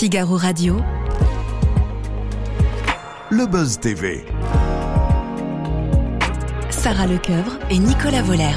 Figaro 0.00 0.38
Radio. 0.38 0.76
Le 3.28 3.44
Buzz 3.44 3.78
TV. 3.80 4.24
Sarah 6.70 7.06
Lecoeuvre 7.06 7.58
et 7.68 7.78
Nicolas 7.78 8.22
Voller. 8.22 8.56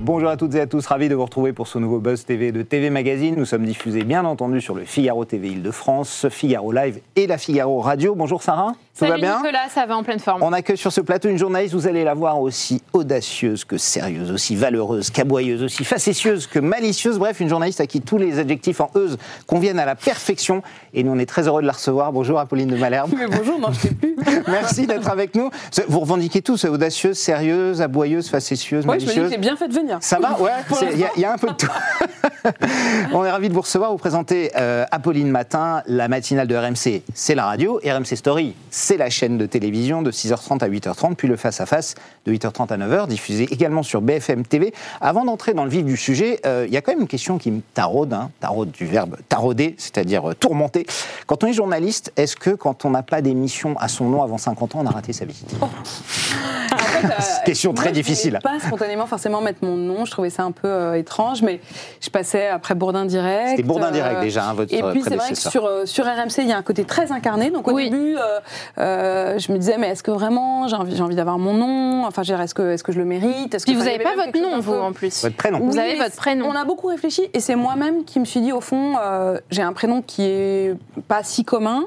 Bonjour 0.00 0.28
à 0.28 0.36
toutes 0.36 0.54
et 0.56 0.60
à 0.60 0.66
tous, 0.66 0.86
ravi 0.86 1.08
de 1.08 1.14
vous 1.14 1.24
retrouver 1.24 1.54
pour 1.54 1.68
ce 1.68 1.78
nouveau 1.78 2.00
Buzz 2.00 2.26
TV 2.26 2.52
de 2.52 2.60
TV 2.60 2.90
Magazine. 2.90 3.34
Nous 3.38 3.46
sommes 3.46 3.64
diffusés 3.64 4.04
bien 4.04 4.26
entendu 4.26 4.60
sur 4.60 4.74
le 4.74 4.84
Figaro 4.84 5.24
TV 5.24 5.48
Île-de-France, 5.48 6.26
Figaro 6.28 6.70
Live 6.70 7.00
et 7.16 7.26
la 7.26 7.38
Figaro 7.38 7.80
Radio. 7.80 8.14
Bonjour 8.14 8.42
Sarah, 8.42 8.74
Salut 8.98 9.10
va 9.12 9.18
bien 9.18 9.36
Nicolas, 9.36 9.68
ça 9.68 9.84
va 9.84 9.96
en 9.96 10.02
pleine 10.02 10.18
forme. 10.18 10.42
On 10.42 10.52
accueille 10.54 10.78
sur 10.78 10.90
ce 10.90 11.02
plateau 11.02 11.28
une 11.28 11.36
journaliste, 11.36 11.74
vous 11.74 11.86
allez 11.86 12.02
la 12.02 12.14
voir 12.14 12.40
aussi 12.40 12.80
audacieuse 12.94 13.64
que 13.64 13.76
sérieuse, 13.76 14.30
aussi 14.30 14.56
valeureuse 14.56 15.10
qu'aboyeuse, 15.10 15.62
aussi 15.62 15.84
facétieuse 15.84 16.46
que 16.46 16.58
malicieuse. 16.58 17.18
Bref, 17.18 17.40
une 17.40 17.48
journaliste 17.50 17.80
à 17.82 17.86
qui 17.86 18.00
tous 18.00 18.16
les 18.16 18.38
adjectifs 18.38 18.80
en 18.80 18.90
euse 18.96 19.18
conviennent 19.46 19.78
à 19.78 19.84
la 19.84 19.96
perfection. 19.96 20.62
Et 20.94 21.02
nous, 21.04 21.12
on 21.12 21.18
est 21.18 21.26
très 21.26 21.46
heureux 21.46 21.60
de 21.60 21.66
la 21.66 21.74
recevoir. 21.74 22.10
Bonjour 22.12 22.38
Apolline 22.38 22.68
de 22.68 22.76
Malherbe. 22.76 23.10
Mais 23.14 23.26
bonjour, 23.26 23.58
non, 23.58 23.68
je 23.72 23.80
sais 23.80 23.94
plus. 23.94 24.16
Merci 24.48 24.86
d'être 24.86 25.10
avec 25.10 25.34
nous. 25.34 25.50
Vous 25.88 26.00
revendiquez 26.00 26.40
tous 26.40 26.64
audacieuse, 26.64 27.18
sérieuse, 27.18 27.82
aboyeuse, 27.82 28.30
facétieuse, 28.30 28.86
Ouais, 28.86 28.98
je 28.98 29.04
me 29.04 29.10
dis 29.10 29.14
que 29.14 29.20
malicieuse. 29.20 29.40
bien 29.42 29.56
fait 29.56 29.68
de 29.68 29.74
venir. 29.74 29.98
Ça 30.00 30.18
va 30.18 30.40
Ouais, 30.40 30.52
il 30.92 30.98
y, 30.98 31.04
a- 31.04 31.10
il 31.16 31.20
y 31.20 31.24
a 31.26 31.32
un 31.34 31.38
peu 31.38 31.48
de 31.48 31.52
tout. 31.54 31.66
On 33.12 33.24
est 33.24 33.30
ravis 33.30 33.48
de 33.48 33.54
vous 33.54 33.60
recevoir, 33.60 33.90
vous 33.90 33.98
présenter 33.98 34.52
euh, 34.56 34.84
Apolline 34.90 35.28
Matin, 35.30 35.82
la 35.86 36.08
matinale 36.08 36.46
de 36.46 36.54
RMC, 36.56 37.02
c'est 37.12 37.34
la 37.34 37.44
radio, 37.44 37.80
RMC 37.84 38.14
Story, 38.16 38.54
c'est 38.86 38.96
la 38.96 39.10
chaîne 39.10 39.36
de 39.36 39.46
télévision 39.46 40.00
de 40.00 40.12
6h30 40.12 40.62
à 40.62 40.68
8h30, 40.68 41.16
puis 41.16 41.26
le 41.26 41.34
face-à-face 41.34 41.96
de 42.24 42.32
8h30 42.32 42.72
à 42.72 42.76
9h, 42.76 43.08
diffusé 43.08 43.48
également 43.50 43.82
sur 43.82 44.00
BFM 44.00 44.46
TV. 44.46 44.72
Avant 45.00 45.24
d'entrer 45.24 45.54
dans 45.54 45.64
le 45.64 45.70
vif 45.70 45.84
du 45.84 45.96
sujet, 45.96 46.38
euh, 46.46 46.66
il 46.68 46.72
y 46.72 46.76
a 46.76 46.82
quand 46.82 46.92
même 46.92 47.00
une 47.00 47.08
question 47.08 47.36
qui 47.36 47.50
me 47.50 47.62
taraude, 47.74 48.12
hein, 48.12 48.30
taraude 48.38 48.70
du 48.70 48.86
verbe 48.86 49.16
tarauder, 49.28 49.74
c'est-à-dire 49.76 50.30
euh, 50.30 50.34
tourmenter. 50.34 50.86
Quand 51.26 51.42
on 51.42 51.48
est 51.48 51.52
journaliste, 51.52 52.12
est-ce 52.16 52.36
que 52.36 52.50
quand 52.50 52.84
on 52.84 52.90
n'a 52.90 53.02
pas 53.02 53.22
d'émission 53.22 53.76
à 53.76 53.88
son 53.88 54.08
nom 54.08 54.22
avant 54.22 54.38
50 54.38 54.76
ans, 54.76 54.82
on 54.84 54.86
a 54.86 54.90
raté 54.90 55.12
sa 55.12 55.24
vie? 55.24 55.42
fait, 57.00 57.06
euh, 57.06 57.44
Question 57.44 57.72
moi, 57.72 57.76
très 57.80 57.88
je 57.90 57.94
difficile. 57.94 58.30
voulais 58.42 58.58
pas 58.58 58.64
spontanément 58.64 59.06
forcément 59.06 59.40
mettre 59.40 59.64
mon 59.64 59.76
nom. 59.76 60.04
Je 60.04 60.10
trouvais 60.10 60.30
ça 60.30 60.42
un 60.44 60.52
peu 60.52 60.68
euh, 60.68 60.94
étrange, 60.94 61.42
mais 61.42 61.60
je 62.00 62.10
passais 62.10 62.48
après 62.48 62.74
Bourdin 62.74 63.04
Direct. 63.04 63.50
C'était 63.50 63.62
Bourdin 63.62 63.88
euh, 63.88 63.92
Direct 63.92 64.20
déjà, 64.20 64.48
hein, 64.48 64.54
votre 64.54 64.72
Et 64.74 64.82
puis 64.82 65.02
c'est 65.02 65.16
vrai 65.16 65.30
que 65.30 65.34
sur, 65.36 65.64
euh, 65.66 65.86
sur 65.86 66.04
RMC, 66.04 66.38
il 66.38 66.48
y 66.48 66.52
a 66.52 66.56
un 66.58 66.62
côté 66.62 66.84
très 66.84 67.12
incarné. 67.12 67.50
Donc 67.50 67.68
au 67.68 67.72
Oui. 67.72 67.90
début, 67.90 68.16
euh, 68.16 68.40
euh, 68.78 69.38
je 69.38 69.52
me 69.52 69.58
disais, 69.58 69.76
mais 69.78 69.88
est-ce 69.90 70.02
que 70.02 70.10
vraiment 70.10 70.68
j'ai 70.68 70.76
envie, 70.76 70.96
j'ai 70.96 71.02
envie 71.02 71.16
d'avoir 71.16 71.38
mon 71.38 71.54
nom? 71.54 72.04
Enfin, 72.06 72.22
je 72.22 72.30
veux 72.32 72.36
dire, 72.36 72.42
est-ce 72.44 72.54
que, 72.54 72.72
est-ce 72.72 72.84
que 72.84 72.92
je 72.92 72.98
le 72.98 73.04
mérite? 73.04 73.56
Que 73.56 73.62
Puis 73.62 73.74
vous 73.74 73.84
n'avez 73.84 73.98
pas 73.98 74.14
votre 74.14 74.38
nom, 74.40 74.58
vous, 74.60 74.74
en 74.74 74.92
plus. 74.92 75.22
Votre 75.22 75.36
prénom 75.36 75.58
Vous 75.60 75.72
Oui, 75.72 75.78
avez 75.78 75.96
votre 75.96 76.16
prénom. 76.16 76.46
On 76.48 76.54
a 76.54 76.64
beaucoup 76.64 76.86
réfléchi 76.88 77.22
et 77.34 77.40
c'est 77.40 77.56
moi-même 77.56 78.04
qui 78.04 78.20
me 78.20 78.24
suis 78.24 78.40
dit 78.40 78.52
au 78.52 78.60
fond, 78.60 78.94
euh, 79.02 79.38
j'ai 79.50 79.62
un 79.62 79.72
prénom 79.72 80.02
qui 80.02 80.22
est 80.24 80.74
pas 81.08 81.22
si 81.22 81.44
commun. 81.44 81.84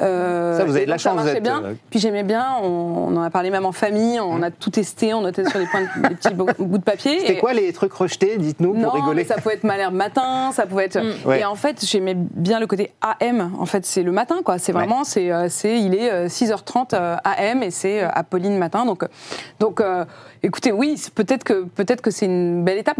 Euh, 0.00 0.56
Ça, 0.58 0.64
vous 0.64 0.76
avez 0.76 0.84
de 0.86 0.90
la 0.90 0.98
chance, 0.98 1.12
vous 1.12 1.18
marchait 1.24 1.36
êtes, 1.38 1.42
bien. 1.42 1.62
euh, 1.64 1.74
Puis 1.90 2.00
j'aimais 2.00 2.22
bien, 2.22 2.46
on, 2.62 2.66
on 3.08 3.16
en 3.16 3.22
a 3.22 3.30
parlé 3.30 3.50
même 3.50 3.66
en 3.66 3.72
famille, 3.72 4.18
on 4.20 4.42
a 4.42 4.49
tout 4.58 4.70
testé, 4.70 5.14
on 5.14 5.20
notait 5.22 5.44
sur 5.48 5.58
des, 5.60 5.66
points 5.66 5.82
de- 5.82 6.08
des 6.08 6.14
petits 6.14 6.34
bouts 6.34 6.78
de 6.78 6.82
papier. 6.82 7.20
C'était 7.20 7.34
et- 7.34 7.38
quoi 7.38 7.52
les 7.52 7.72
trucs 7.72 7.92
rejetés 7.92 8.36
Dites-nous 8.38 8.72
pour 8.72 8.80
non, 8.82 8.90
rigoler. 8.90 9.22
mais 9.22 9.24
ça 9.24 9.36
pouvait 9.36 9.54
être 9.54 9.64
Malherbe 9.64 9.94
matin, 9.94 10.50
ça 10.52 10.66
pouvait 10.66 10.86
être. 10.86 10.98
Mm. 11.00 11.28
Ouais. 11.28 11.40
Et 11.40 11.44
en 11.44 11.54
fait, 11.54 11.84
j'aimais 11.84 12.14
bien 12.16 12.60
le 12.60 12.66
côté 12.66 12.92
AM. 13.00 13.52
En 13.58 13.66
fait, 13.66 13.84
c'est 13.86 14.02
le 14.02 14.12
matin, 14.12 14.40
quoi. 14.44 14.58
C'est 14.58 14.72
vraiment, 14.72 15.04
c'est, 15.04 15.30
euh, 15.32 15.48
c'est, 15.48 15.78
il 15.80 15.94
est 15.94 16.10
euh, 16.10 16.28
6h30 16.28 16.94
euh, 16.94 17.16
AM 17.24 17.62
et 17.62 17.70
c'est 17.70 18.02
euh, 18.02 18.08
Apolline 18.12 18.56
matin. 18.58 18.84
Donc, 18.86 19.02
euh, 19.02 19.08
donc, 19.58 19.80
euh, 19.80 20.04
écoutez, 20.42 20.72
oui, 20.72 20.96
c'est- 20.96 21.12
peut-être 21.14 21.44
que 21.44 21.64
peut-être 21.64 22.00
que 22.00 22.10
c'est 22.10 22.26
une 22.26 22.64
belle 22.64 22.78
étape. 22.78 22.98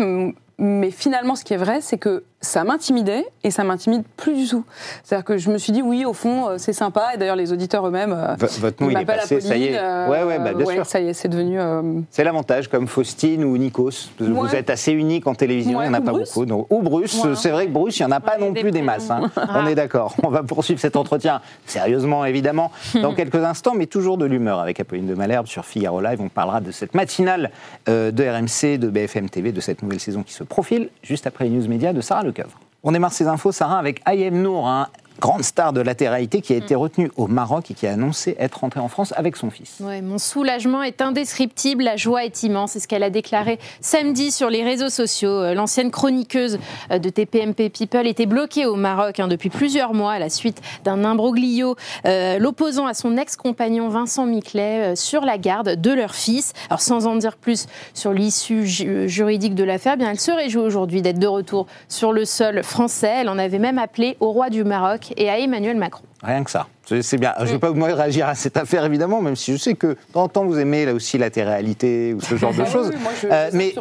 Mais 0.63 0.91
finalement, 0.91 1.35
ce 1.37 1.45
qui 1.45 1.55
est 1.55 1.59
vrai, 1.59 1.81
c'est 1.81 1.97
que 1.97 2.23
ça 2.43 2.65
m'intimidait 2.65 3.27
et 3.45 3.51
ça 3.51 3.65
m'intimide 3.65 4.03
plus 4.17 4.35
du 4.35 4.49
tout. 4.49 4.65
C'est-à-dire 5.05 5.25
que 5.25 5.37
je 5.39 5.51
me 5.51 5.59
suis 5.59 5.73
dit, 5.73 5.83
oui, 5.83 6.05
au 6.07 6.13
fond, 6.15 6.49
euh, 6.49 6.55
c'est 6.59 6.73
sympa. 6.73 7.09
Et 7.15 7.19
d'ailleurs, 7.19 7.37
les 7.37 7.53
auditeurs 7.53 7.87
eux-mêmes. 7.87 8.13
euh, 8.15 8.35
V- 8.39 8.47
votre 8.61 8.83
nom, 8.83 8.91
il 8.91 8.99
est 8.99 9.05
passé, 9.05 9.41
ça 9.41 9.57
y 9.57 9.65
est. 9.67 9.79
Euh, 9.79 10.09
Ouais, 10.09 10.23
ouais, 10.23 10.39
bah, 10.39 10.53
bien 10.55 10.67
sûr. 10.67 10.87
Ça 10.87 11.01
y 11.01 11.09
est, 11.09 11.13
c'est 11.15 11.29
devenu. 11.29 11.59
euh, 11.61 12.01
C'est 12.11 12.25
l'avantage, 12.25 12.69
comme 12.69 12.89
Faustine 12.89 13.45
ou 13.45 13.57
Nikos. 13.57 14.11
Vous 14.19 14.43
Ouais. 14.43 14.57
êtes 14.57 14.71
assez 14.71 14.93
unique 14.93 15.27
en 15.27 15.35
télévision, 15.35 15.79
Ouais, 15.79 15.87
il 15.87 15.91
n'y 15.91 15.95
en 15.97 15.99
a 15.99 16.03
pas 16.03 16.13
Bruce. 16.13 16.29
beaucoup. 16.35 16.47
donc- 16.47 16.67
ou 16.71 16.81
Bruce, 16.83 17.17
Voilà. 17.17 17.37
c'est 17.37 17.51
vrai 17.51 17.67
que 17.67 17.73
Bruce, 17.73 17.99
il 17.99 18.03
n'y 18.07 18.13
en 18.13 18.17
a 18.17 18.21
pas 18.21 18.37
Ouais, 18.37 18.41
non 18.47 18.51
des 18.53 18.61
plus 18.63 18.71
des 18.71 18.83
masses. 18.83 19.11
hein. 19.11 19.31
On 19.37 19.41
rares. 19.47 19.69
est 19.69 19.75
d'accord. 19.75 20.15
On 20.23 20.29
va 20.29 20.43
poursuivre 20.43 20.81
cet 20.81 20.97
entretien 20.97 21.41
sérieusement, 21.67 22.25
évidemment, 22.25 22.71
dans 23.03 23.15
quelques 23.15 23.35
instants, 23.37 23.75
mais 23.75 23.87
toujours 23.87 24.17
de 24.19 24.25
l'humeur 24.27 24.59
avec 24.61 24.79
Apolline 24.81 25.07
de 25.07 25.15
Malherbe 25.15 25.47
sur 25.47 25.65
Figaro 25.65 26.01
Live. 26.03 26.21
On 26.21 26.29
parlera 26.29 26.61
de 26.61 26.71
cette 26.71 26.95
matinale 26.95 27.51
euh, 27.89 28.11
de 28.11 28.25
RMC, 28.25 28.79
de 28.79 28.89
BFM 28.89 29.29
TV, 29.31 29.53
de 29.53 29.61
cette 29.61 29.83
nouvelle 29.83 30.01
saison 30.01 30.23
qui 30.23 30.33
se 30.33 30.43
profile, 30.51 30.91
juste 31.03 31.27
après 31.27 31.45
les 31.45 31.51
news 31.51 31.67
médias 31.67 31.95
de 31.95 32.03
Sarah 32.03 32.23
Lecoeuvre. 32.23 32.61
On 32.83 32.93
démarre 32.93 33.13
ces 33.13 33.27
infos, 33.27 33.53
Sarah, 33.53 33.79
avec 33.79 34.03
Ayem 34.07 34.43
Nour, 34.43 34.69
un 34.69 34.89
grande 35.21 35.45
star 35.45 35.73
de 35.73 35.81
latéralité 35.81 36.41
qui 36.41 36.53
a 36.55 36.57
été 36.57 36.75
retenu 36.75 37.11
au 37.17 37.27
Maroc 37.29 37.71
et 37.71 37.75
qui 37.75 37.87
a 37.87 37.93
annoncé 37.93 38.35
être 38.39 38.61
rentré 38.61 38.81
en 38.81 38.89
France 38.89 39.13
avec 39.17 39.37
son 39.37 39.51
fils. 39.51 39.77
Ouais, 39.81 40.01
mon 40.03 40.19
soulagement 40.19 40.83
est 40.83 41.01
indescriptible, 41.03 41.85
la 41.85 41.97
joie 41.97 42.25
est 42.25 42.43
immense. 42.43 42.73
C'est 42.73 42.81
ce 42.81 42.89
qu'elle 42.89 43.03
a 43.03 43.11
déclaré 43.11 43.59
samedi 43.81 44.33
sur 44.33 44.51
les 44.51 44.65
réseaux 44.65 44.89
sociaux. 44.89 45.31
Euh, 45.31 45.55
L'ancienne 45.55 45.91
chroniqueuse 45.91 46.59
euh, 46.91 46.99
de 46.99 47.09
TPMP 47.11 47.69
People 47.71 48.07
était 48.07 48.27
bloquée 48.27 48.67
au 48.67 48.77
Maroc 48.77 49.21
hein, 49.21 49.29
depuis 49.29 49.51
plusieurs 49.51 49.95
mois 49.95 50.13
à 50.13 50.19
la 50.19 50.31
suite 50.31 50.61
d'un 50.85 51.05
imbroglio 51.05 51.77
euh, 52.07 52.39
l'opposant 52.39 52.87
à 52.87 52.95
son 52.95 53.17
ex-compagnon 53.17 53.89
Vincent 53.89 54.25
Miclet 54.27 54.93
euh, 54.93 54.97
sur 54.97 55.21
la 55.25 55.37
garde 55.39 55.77
de 55.81 55.93
leur 55.93 56.15
fils. 56.15 56.53
Alors 56.71 56.81
sans 56.81 57.07
en 57.07 57.17
dire 57.17 57.37
plus 57.37 57.67
sur 57.93 58.13
l'issue 58.13 58.67
ju- 58.67 59.09
juridique 59.09 59.55
de 59.55 59.65
l'affaire, 59.65 59.93
eh 59.95 59.99
bien 59.99 60.11
elle 60.11 60.21
se 60.21 60.31
réjouit 60.31 60.63
aujourd'hui 60.63 61.03
d'être 61.03 61.19
de 61.19 61.27
retour 61.27 61.67
sur 61.89 62.13
le 62.13 62.25
sol 62.25 62.63
français. 62.63 63.13
Elle 63.21 63.29
en 63.29 63.39
avait 63.39 63.59
même 63.59 63.79
appelé 63.79 64.17
au 64.21 64.31
roi 64.33 64.49
du 64.49 64.65
Maroc 64.65 65.10
et 65.17 65.31
à 65.31 65.39
Emmanuel 65.39 65.77
Macron. 65.77 66.05
Rien 66.23 66.45
que 66.45 66.51
ça. 66.51 66.67
C'est 67.03 67.19
bien. 67.19 67.33
Je 67.39 67.45
ne 67.45 67.49
vais 67.53 67.59
pas 67.59 67.71
vous 67.71 67.79
de 67.79 67.93
réagir 67.93 68.29
à 68.29 68.35
cette 68.35 68.57
affaire, 68.57 68.85
évidemment, 68.85 69.21
même 69.23 69.37
si 69.37 69.53
je 69.53 69.57
sais 69.59 69.75
que 69.75 69.89
de 69.89 69.97
temps 70.13 70.23
en 70.25 70.29
temps, 70.29 70.45
vous 70.45 70.59
aimez 70.59 70.85
là 70.87 70.93
aussi 70.95 71.19
la 71.19 71.31
télé-réalité 71.31 72.15
ou 72.15 72.21
ce 72.21 72.37
genre 72.37 72.53
de 72.53 72.61
Ah 72.61 72.65
oui, 72.67 72.71
choses. 72.73 72.89
oui, 72.91 72.97
moi, 73.03 73.13
je- 73.21 73.29
Euh, 73.29 73.49
je 73.53 73.57
mais 73.57 73.75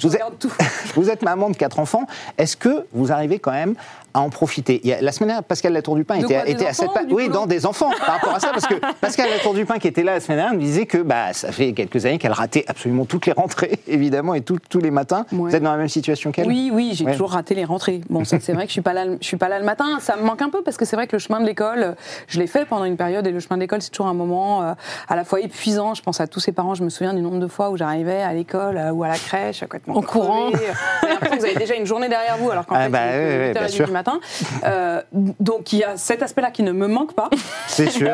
vous, 0.00 0.14
êtes, 0.14 0.22
tout. 0.38 0.52
vous 0.94 1.10
êtes 1.10 1.22
maman 1.22 1.50
de 1.50 1.56
quatre 1.56 1.78
enfants. 1.78 2.06
Est-ce 2.38 2.56
que 2.56 2.86
vous 2.92 3.12
arrivez 3.12 3.38
quand 3.38 3.52
même 3.52 3.74
à 4.12 4.20
en 4.20 4.30
profiter? 4.30 4.80
Il 4.84 4.90
y 4.90 4.92
a- 4.92 5.00
La 5.00 5.12
semaine 5.12 5.28
dernière, 5.28 5.44
Pascal 5.44 5.72
Latour 5.72 5.96
du 5.96 6.04
Pain 6.04 6.18
De 6.18 6.24
était, 6.24 6.34
quoi, 6.34 6.48
était 6.48 6.66
à 6.66 6.72
cette 6.72 6.92
pa- 6.92 7.00
Oui, 7.10 7.28
dans 7.28 7.46
des 7.46 7.64
enfants 7.66 7.90
par 8.04 8.16
rapport 8.16 8.34
à 8.34 8.40
ça, 8.40 8.48
parce 8.52 8.66
que 8.66 8.74
Pascal 9.00 9.28
Latour 9.30 9.54
du 9.54 9.64
Pain 9.64 9.78
qui 9.78 9.88
était 9.88 10.02
là 10.02 10.14
la 10.14 10.20
semaine 10.20 10.38
dernière 10.38 10.54
me 10.54 10.60
disait 10.60 10.86
que 10.86 10.98
bah, 10.98 11.32
ça 11.32 11.52
fait 11.52 11.72
quelques 11.72 12.04
années 12.06 12.18
qu'elle 12.18 12.32
ratait 12.32 12.64
absolument 12.68 13.04
toutes 13.04 13.26
les 13.26 13.32
rentrées, 13.32 13.78
évidemment, 13.88 14.34
et 14.34 14.40
tout- 14.42 14.58
tous 14.68 14.80
les 14.80 14.90
matins. 14.90 15.24
Ouais. 15.32 15.50
Vous 15.50 15.56
êtes 15.56 15.62
dans 15.62 15.72
la 15.72 15.78
même 15.78 15.88
situation 15.88 16.30
qu'elle? 16.32 16.46
Oui, 16.46 16.70
oui, 16.72 16.92
j'ai 16.94 17.04
Ouais. 17.04 17.12
toujours 17.12 17.30
raté 17.30 17.54
les 17.54 17.64
rentrées. 17.64 18.00
Bon, 18.10 18.24
c'est 18.24 18.36
vrai 18.52 18.64
que 18.64 18.68
je 18.68 18.72
suis 18.72 18.80
pas 18.82 18.92
là, 18.92 19.04
je 19.20 19.26
suis 19.26 19.36
pas 19.36 19.48
là 19.48 19.58
le 19.58 19.64
matin. 19.64 19.98
Ça 20.00 20.16
me 20.16 20.22
manque 20.22 20.42
un 20.42 20.50
peu 20.50 20.62
parce 20.62 20.76
que 20.76 20.84
c'est 20.84 20.96
vrai 20.96 21.06
que 21.06 21.16
le 21.16 21.20
chemin 21.20 21.40
de 21.40 21.46
l'école, 21.46 21.94
je 22.28 22.38
l'ai 22.38 22.46
fait 22.50 22.66
pendant 22.66 22.84
une 22.84 22.98
période 22.98 23.26
et 23.26 23.30
le 23.30 23.40
chemin 23.40 23.56
de 23.56 23.62
l'école, 23.62 23.80
c'est 23.80 23.90
toujours 23.90 24.08
un 24.08 24.14
moment 24.14 24.62
euh, 24.62 24.72
à 25.08 25.16
la 25.16 25.24
fois 25.24 25.40
épuisant. 25.40 25.94
Je 25.94 26.02
pense 26.02 26.20
à 26.20 26.26
tous 26.26 26.40
ces 26.40 26.52
parents. 26.52 26.74
Je 26.74 26.84
me 26.84 26.90
souviens 26.90 27.14
du 27.14 27.22
nombre 27.22 27.38
de 27.38 27.46
fois 27.46 27.70
où 27.70 27.76
j'arrivais 27.78 28.20
à 28.20 28.34
l'école 28.34 28.76
euh, 28.76 28.90
ou 28.90 29.04
à 29.04 29.08
la 29.08 29.16
crèche, 29.16 29.60
complètement 29.60 29.96
En 29.96 30.02
courant. 30.02 30.50
Vous 30.50 30.56
avez 30.56 31.12
l'impression 31.14 31.36
que 31.36 31.40
vous 31.40 31.46
avez 31.46 31.54
déjà 31.54 31.74
une 31.76 31.86
journée 31.86 32.08
derrière 32.10 32.36
vous, 32.36 32.50
alors 32.50 32.66
qu'en 32.66 32.74
Ah 32.74 32.84
fait, 32.84 32.88
bah 32.90 32.98
il 33.06 33.14
est 33.14 33.18
ouais, 33.18 33.38
ouais, 33.38 33.52
que 33.54 33.58
bien 33.58 33.66
8h30 33.68 33.70
sûr. 33.70 33.86
du 33.86 33.92
matin. 33.92 34.20
Euh, 34.64 35.00
donc 35.12 35.72
il 35.72 35.78
y 35.78 35.84
a 35.84 35.96
cet 35.96 36.22
aspect-là 36.22 36.50
qui 36.50 36.62
ne 36.62 36.72
me 36.72 36.86
manque 36.86 37.14
pas. 37.14 37.30
C'est 37.68 37.90
sûr. 37.90 38.10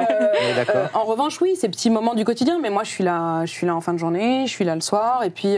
En 0.95 1.05
revanche, 1.05 1.41
oui, 1.41 1.57
ces 1.57 1.69
petits 1.69 1.91
moments 1.91 2.15
du 2.15 2.25
quotidien. 2.25 2.59
Mais 2.63 2.71
moi, 2.71 2.85
je 2.85 2.91
suis 2.91 3.05
là, 3.05 3.45
je 3.45 3.51
suis 3.51 3.67
là 3.67 3.75
en 3.75 3.81
fin 3.81 3.93
de 3.93 3.99
journée, 3.99 4.45
je 4.47 4.53
suis 4.53 4.65
là 4.65 4.75
le 4.77 4.81
soir. 4.81 5.25
Et 5.25 5.31
puis, 5.31 5.57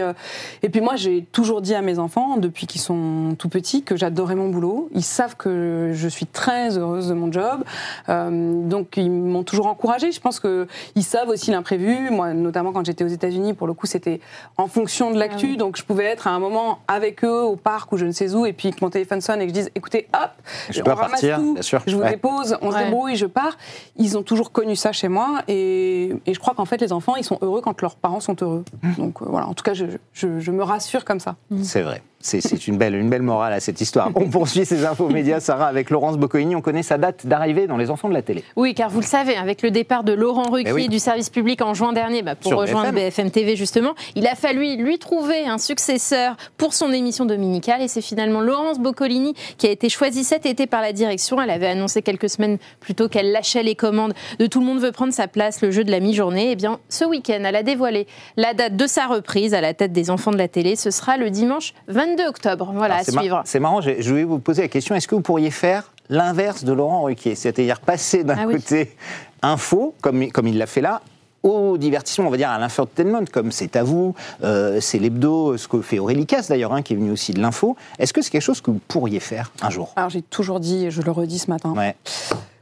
et 0.62 0.68
puis 0.68 0.80
moi, 0.80 0.96
j'ai 0.96 1.24
toujours 1.32 1.60
dit 1.60 1.74
à 1.74 1.82
mes 1.82 1.98
enfants, 1.98 2.36
depuis 2.36 2.66
qu'ils 2.66 2.80
sont 2.80 3.34
tout 3.38 3.48
petits, 3.48 3.82
que 3.82 3.96
j'adorais 3.96 4.34
mon 4.34 4.48
boulot. 4.48 4.88
Ils 4.94 5.02
savent 5.02 5.36
que 5.36 5.90
je 5.94 6.08
suis 6.08 6.26
très 6.26 6.78
heureuse 6.78 7.08
de 7.08 7.14
mon 7.14 7.32
job. 7.32 7.64
Euh, 8.08 8.57
donc, 8.66 8.96
ils 8.96 9.10
m'ont 9.10 9.42
toujours 9.44 9.66
encouragée. 9.66 10.12
Je 10.12 10.20
pense 10.20 10.40
que 10.40 10.66
ils 10.94 11.02
savent 11.02 11.28
aussi 11.28 11.50
l'imprévu. 11.50 12.10
Moi, 12.10 12.34
notamment 12.34 12.72
quand 12.72 12.84
j'étais 12.84 13.04
aux 13.04 13.08
États-Unis, 13.08 13.54
pour 13.54 13.66
le 13.66 13.74
coup, 13.74 13.86
c'était 13.86 14.20
en 14.56 14.66
fonction 14.66 15.10
de 15.10 15.18
l'actu. 15.18 15.56
Donc, 15.56 15.76
je 15.76 15.84
pouvais 15.84 16.04
être 16.04 16.26
à 16.26 16.30
un 16.30 16.38
moment 16.38 16.78
avec 16.88 17.24
eux 17.24 17.42
au 17.42 17.56
parc 17.56 17.92
ou 17.92 17.96
je 17.96 18.06
ne 18.06 18.12
sais 18.12 18.34
où, 18.34 18.46
et 18.46 18.52
puis 18.52 18.70
que 18.72 18.78
mon 18.82 18.90
téléphone 18.90 19.20
sonne 19.20 19.40
et 19.40 19.44
que 19.46 19.50
je 19.50 19.54
dise, 19.54 19.70
écoutez, 19.74 20.08
hop, 20.14 20.30
Je 20.70 20.80
on 20.80 20.84
peux 20.84 20.90
ramasse 20.92 21.06
repartir, 21.06 21.36
tout, 21.38 21.54
bien 21.54 21.62
sûr. 21.62 21.82
je 21.86 21.94
vous 21.96 22.02
Ouais. 22.02 22.10
dépose, 22.10 22.56
on 22.62 22.72
se 22.72 22.78
débrouille, 22.78 23.16
je 23.16 23.26
pars. 23.26 23.56
Ils 23.96 24.16
ont 24.16 24.22
toujours 24.22 24.52
connu 24.52 24.76
ça 24.76 24.92
chez 24.92 25.08
moi 25.08 25.42
et, 25.48 26.14
et 26.26 26.34
je 26.34 26.38
crois 26.38 26.54
qu'en 26.54 26.64
fait 26.64 26.80
les 26.80 26.92
enfants 26.92 27.16
ils 27.16 27.24
sont 27.24 27.38
heureux 27.42 27.60
quand 27.60 27.80
leurs 27.82 27.96
parents 27.96 28.20
sont 28.20 28.36
heureux. 28.42 28.64
Donc 28.96 29.20
euh, 29.20 29.26
voilà, 29.28 29.46
en 29.48 29.54
tout 29.54 29.62
cas 29.64 29.74
je, 29.74 29.84
je- 30.12 30.38
je 30.38 30.50
me 30.50 30.62
rassure 30.62 31.04
comme 31.04 31.20
ça. 31.20 31.36
C'est 31.62 31.82
vrai. 31.82 32.02
C'est- 32.20 32.66
une 32.66 32.76
belle, 32.76 32.94
une 32.96 33.08
belle 33.08 33.22
morale 33.22 33.52
à 33.52 33.60
cette 33.60 33.80
histoire. 33.80 34.10
On 34.16 34.28
poursuit 34.28 34.66
ces 34.66 34.84
infos 34.84 35.08
médias, 35.08 35.38
Sarah, 35.40 35.66
avec 35.68 35.88
Laurence 35.90 36.16
Boccoini. 36.18 36.56
On 36.56 36.60
connaît 36.60 36.82
sa 36.82 36.98
date 36.98 37.26
d'arrivée 37.26 37.66
dans 37.68 37.76
Les 37.76 37.90
Enfants 37.90 38.08
de 38.08 38.14
la 38.14 38.22
télé. 38.22 38.42
Oui, 38.56 38.74
car 38.74 38.90
vous 38.90 39.00
le 39.00 39.06
savez, 39.06 39.36
avec 39.36 39.62
le 39.62 39.70
départ 39.70 40.02
de 40.02 40.12
Laurent 40.12 40.50
Ruquier 40.50 40.70
Eh 40.70 40.72
oui. 40.72 40.88
du 40.88 40.98
service 40.98 41.30
public 41.30 41.62
en 41.62 41.74
juin 41.74 41.92
dernier, 41.92 42.22
bah, 42.22 42.34
pour 42.34 42.48
Sur 42.50 42.58
rejoindre 42.58 42.90
BFM. 42.92 43.26
BFM. 43.26 43.30
TV 43.30 43.56
justement, 43.56 43.94
il 44.16 44.26
a 44.26 44.34
fallu 44.34 44.76
lui 44.76 44.98
trouver 44.98 45.46
un 45.46 45.58
successeur 45.58 46.36
pour 46.56 46.74
son 46.74 46.92
émission 46.92 47.24
dominicale 47.24 47.82
et 47.82 47.88
c'est 47.88 48.00
finalement 48.02 48.40
Laurence 48.40 48.80
Boccolini 48.80 49.34
qui 49.56 49.66
a 49.66 49.70
été 49.70 49.88
choisie 49.88 50.24
cet 50.24 50.44
été 50.44 50.66
par 50.66 50.82
la 50.82 50.92
direction. 50.92 51.40
Elle 51.40 51.50
avait 51.50 51.68
annoncé 51.68 52.02
quelques 52.02 52.28
semaines 52.30 52.58
plus 52.80 52.94
tôt 52.94 53.08
qu'elle 53.08 53.30
lâchait 53.32 53.62
les 53.62 53.74
commandes 53.76 54.14
de 54.40 54.46
Tout 54.46 54.60
le 54.60 54.66
monde 54.66 54.80
veut 54.80 54.92
prendre 54.92 55.12
sa 55.12 55.28
place, 55.28 55.62
le 55.62 55.70
jeu 55.70 55.84
de 55.84 55.90
la 55.90 56.00
mi-journée. 56.00 56.50
Et 56.50 56.56
bien, 56.56 56.80
ce 56.88 57.04
week-end, 57.04 57.42
elle 57.44 57.56
a 57.56 57.62
dévoilé 57.62 58.06
la 58.36 58.54
date 58.54 58.76
de 58.76 58.86
sa 58.88 59.06
reprise 59.06 59.54
à 59.54 59.60
la 59.60 59.72
tête 59.72 59.92
des 59.92 60.10
enfants 60.10 60.32
de 60.32 60.38
la 60.38 60.48
télé. 60.48 60.74
Ce 60.74 60.90
sera 60.90 61.16
le 61.16 61.30
dimanche 61.30 61.74
22 61.86 62.17
22 62.18 62.28
octobre. 62.28 62.72
Voilà, 62.74 62.96
Alors, 62.96 63.08
à 63.08 63.20
suivre. 63.20 63.42
C'est 63.44 63.60
marrant, 63.60 63.80
je 63.80 63.90
je 64.00 64.10
voulais 64.10 64.24
vous 64.24 64.38
poser 64.38 64.62
la 64.62 64.68
question 64.68 64.94
est-ce 64.94 65.08
que 65.08 65.14
vous 65.14 65.20
pourriez 65.22 65.50
faire 65.50 65.92
l'inverse 66.08 66.64
de 66.64 66.72
Laurent 66.72 67.02
Ruquier 67.02 67.34
C'est-à-dire 67.34 67.80
passer 67.80 68.24
d'un 68.24 68.36
Ah 68.38 68.46
oui. 68.46 68.54
côté 68.54 68.96
info, 69.42 69.94
comme, 70.00 70.30
comme 70.32 70.46
il 70.48 70.58
l'a 70.58 70.66
fait 70.66 70.80
là, 70.80 71.00
au 71.44 71.78
divertissement, 71.78 72.26
on 72.26 72.30
va 72.30 72.36
dire 72.36 72.50
à 72.50 72.58
l'infotainment, 72.58 73.24
comme 73.32 73.52
c'est 73.52 73.76
à 73.76 73.84
vous, 73.84 74.14
euh, 74.42 74.80
c'est 74.80 74.98
l'hebdo, 74.98 75.56
ce 75.56 75.68
que 75.68 75.80
fait 75.80 75.98
Aurélie 76.00 76.26
Casse 76.26 76.48
d'ailleurs, 76.48 76.72
hein, 76.72 76.82
qui 76.82 76.94
est 76.94 76.96
venu 76.96 77.12
aussi 77.12 77.32
de 77.32 77.40
l'info. 77.40 77.76
Est-ce 77.98 78.12
que 78.12 78.22
c'est 78.22 78.30
quelque 78.30 78.42
chose 78.42 78.60
que 78.60 78.70
vous 78.72 78.80
pourriez 78.88 79.20
faire 79.20 79.52
un 79.62 79.70
jour? 79.70 79.92
Alors 79.96 80.10
j'ai 80.10 80.22
toujours 80.22 80.58
dit, 80.60 80.86
et 80.86 80.90
je 80.90 81.00
le 81.02 81.10
redis 81.12 81.38
ce 81.38 81.48
matin, 81.50 81.72
Ouais. 81.76 81.94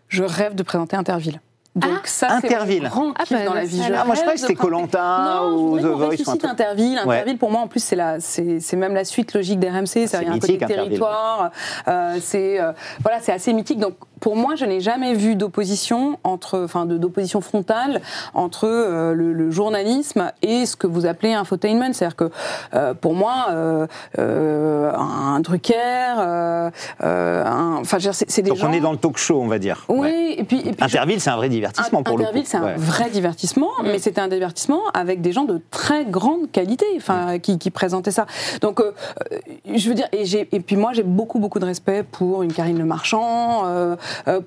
je 0.09 0.23
rêve 0.23 0.55
de 0.55 0.63
présenter 0.63 0.95
Interville. 0.97 1.41
Donc 1.77 1.91
Ah, 1.95 2.01
ça, 2.05 2.39
c'est 2.41 2.47
Interville. 2.49 2.85
grand 2.85 3.13
Ah, 3.19 3.25
kiff 3.25 3.37
bah, 3.37 3.45
dans 3.45 3.53
la 3.55 3.61
ça 3.61 3.67
vie. 3.67 3.83
Ah, 3.95 4.05
moi 4.07 4.15
je 4.15 4.21
rêve 4.23 4.33
que 4.33 4.41
c'était 4.41 4.55
Colanta 4.55 5.43
Non, 5.43 5.57
ou 5.57 5.77
je 5.79 5.83
The 5.83 5.87
Voice. 5.91 6.17
ou 6.27 6.31
un 6.31 6.37
truc. 6.39 6.45
Interville. 6.51 7.01
Ouais. 7.05 7.17
Interville, 7.17 7.39
pour 7.39 7.51
moi, 7.51 7.61
en 7.61 7.69
plus, 7.69 7.81
c'est 7.85 7.97
la- 7.97 8.19
c'est 8.19 8.61
c'est 8.61 8.77
même 8.77 8.95
la 8.95 9.05
suite 9.05 9.35
logique 9.35 9.61
d'RMC. 9.61 9.87
C'est 9.87 10.07
C'est 10.07 10.17
un 10.27 10.33
mythique, 10.33 10.61
côté 10.61 10.75
territoire. 10.75 11.51
euh, 11.87 12.17
c'est 12.21 12.59
euh, 12.61 12.73
voilà, 13.03 13.21
c'est 13.21 13.33
assez 13.33 13.53
mythique. 13.53 13.79
Donc 13.79 13.95
pour 14.27 14.35
moi, 14.35 14.57
je 14.57 14.65
n'ai 14.65 14.81
jamais 14.81 15.15
vu 15.15 15.37
d'opposition 15.37 16.19
entre, 16.25 16.61
enfin, 16.65 16.85
d'opposition 16.85 17.41
frontale 17.41 18.01
entre 18.35 18.65
euh, 18.67 19.15
le, 19.15 19.33
le 19.33 19.53
journalisme 19.53 20.33
et 20.43 20.67
ce 20.67 20.75
que 20.75 20.89
vous 20.89 21.07
appelez 21.07 21.33
infotainment. 21.33 21.93
C'est-à-dire 21.93 22.17
que 22.17 22.31
euh, 22.75 22.93
pour 22.93 23.15
moi, 23.15 23.47
euh, 23.51 23.87
euh, 24.19 24.91
un 24.97 25.39
Drucker, 25.39 25.75
euh, 26.19 26.71
euh, 27.05 27.45
enfin, 27.81 27.99
c'est 28.01 28.43
des 28.43 28.49
Donc 28.51 28.59
gens. 28.59 28.69
on 28.71 28.73
est 28.73 28.81
dans 28.81 28.91
le 28.91 28.99
talk 28.99 29.17
show, 29.17 29.41
on 29.41 29.47
va 29.47 29.61
dire. 29.61 29.85
Oui, 29.89 29.99
Ouais. 30.01 30.35
et 30.39 30.43
puis, 30.43 30.59
et 30.59 30.73
puis 30.73 30.75
je- 30.81 30.85
Interville, 30.85 31.21
c'est 31.21 31.31
un 31.31 31.37
vrai 31.37 31.49
divertissement 31.49 32.03
pour 32.03 32.17
Interville, 32.19 32.39
le 32.39 32.43
coup. 32.43 32.49
c'est 32.51 32.57
un 32.57 32.65
Ouais. 32.65 32.75
vrai 32.77 33.11
divertissement, 33.11 33.71
mais 33.85 34.01
c'était 34.01 34.21
un 34.21 34.27
divertissement 34.27 34.81
avec 34.93 35.21
des 35.21 35.31
gens 35.31 35.45
de 35.45 35.61
très 35.71 36.05
grande 36.05 36.51
qualité, 36.51 36.85
enfin, 36.97 37.39
qui, 37.39 37.59
qui 37.61 37.71
présentaient 37.71 38.11
ça. 38.11 38.27
Donc, 38.61 38.83
je 39.73 39.89
veux 39.89 39.95
dire, 39.95 40.09
et, 40.13 40.25
et 40.51 40.59
puis 40.61 40.75
moi, 40.75 40.93
j'ai 40.95 41.05
beaucoup, 41.05 41.39
beaucoup 41.39 41.61
de 41.61 41.65
respect 41.65 42.03
pour 42.03 42.43
une 42.43 42.53
Karine 42.53 42.77
Le 42.79 42.85
Marchand, 42.85 43.63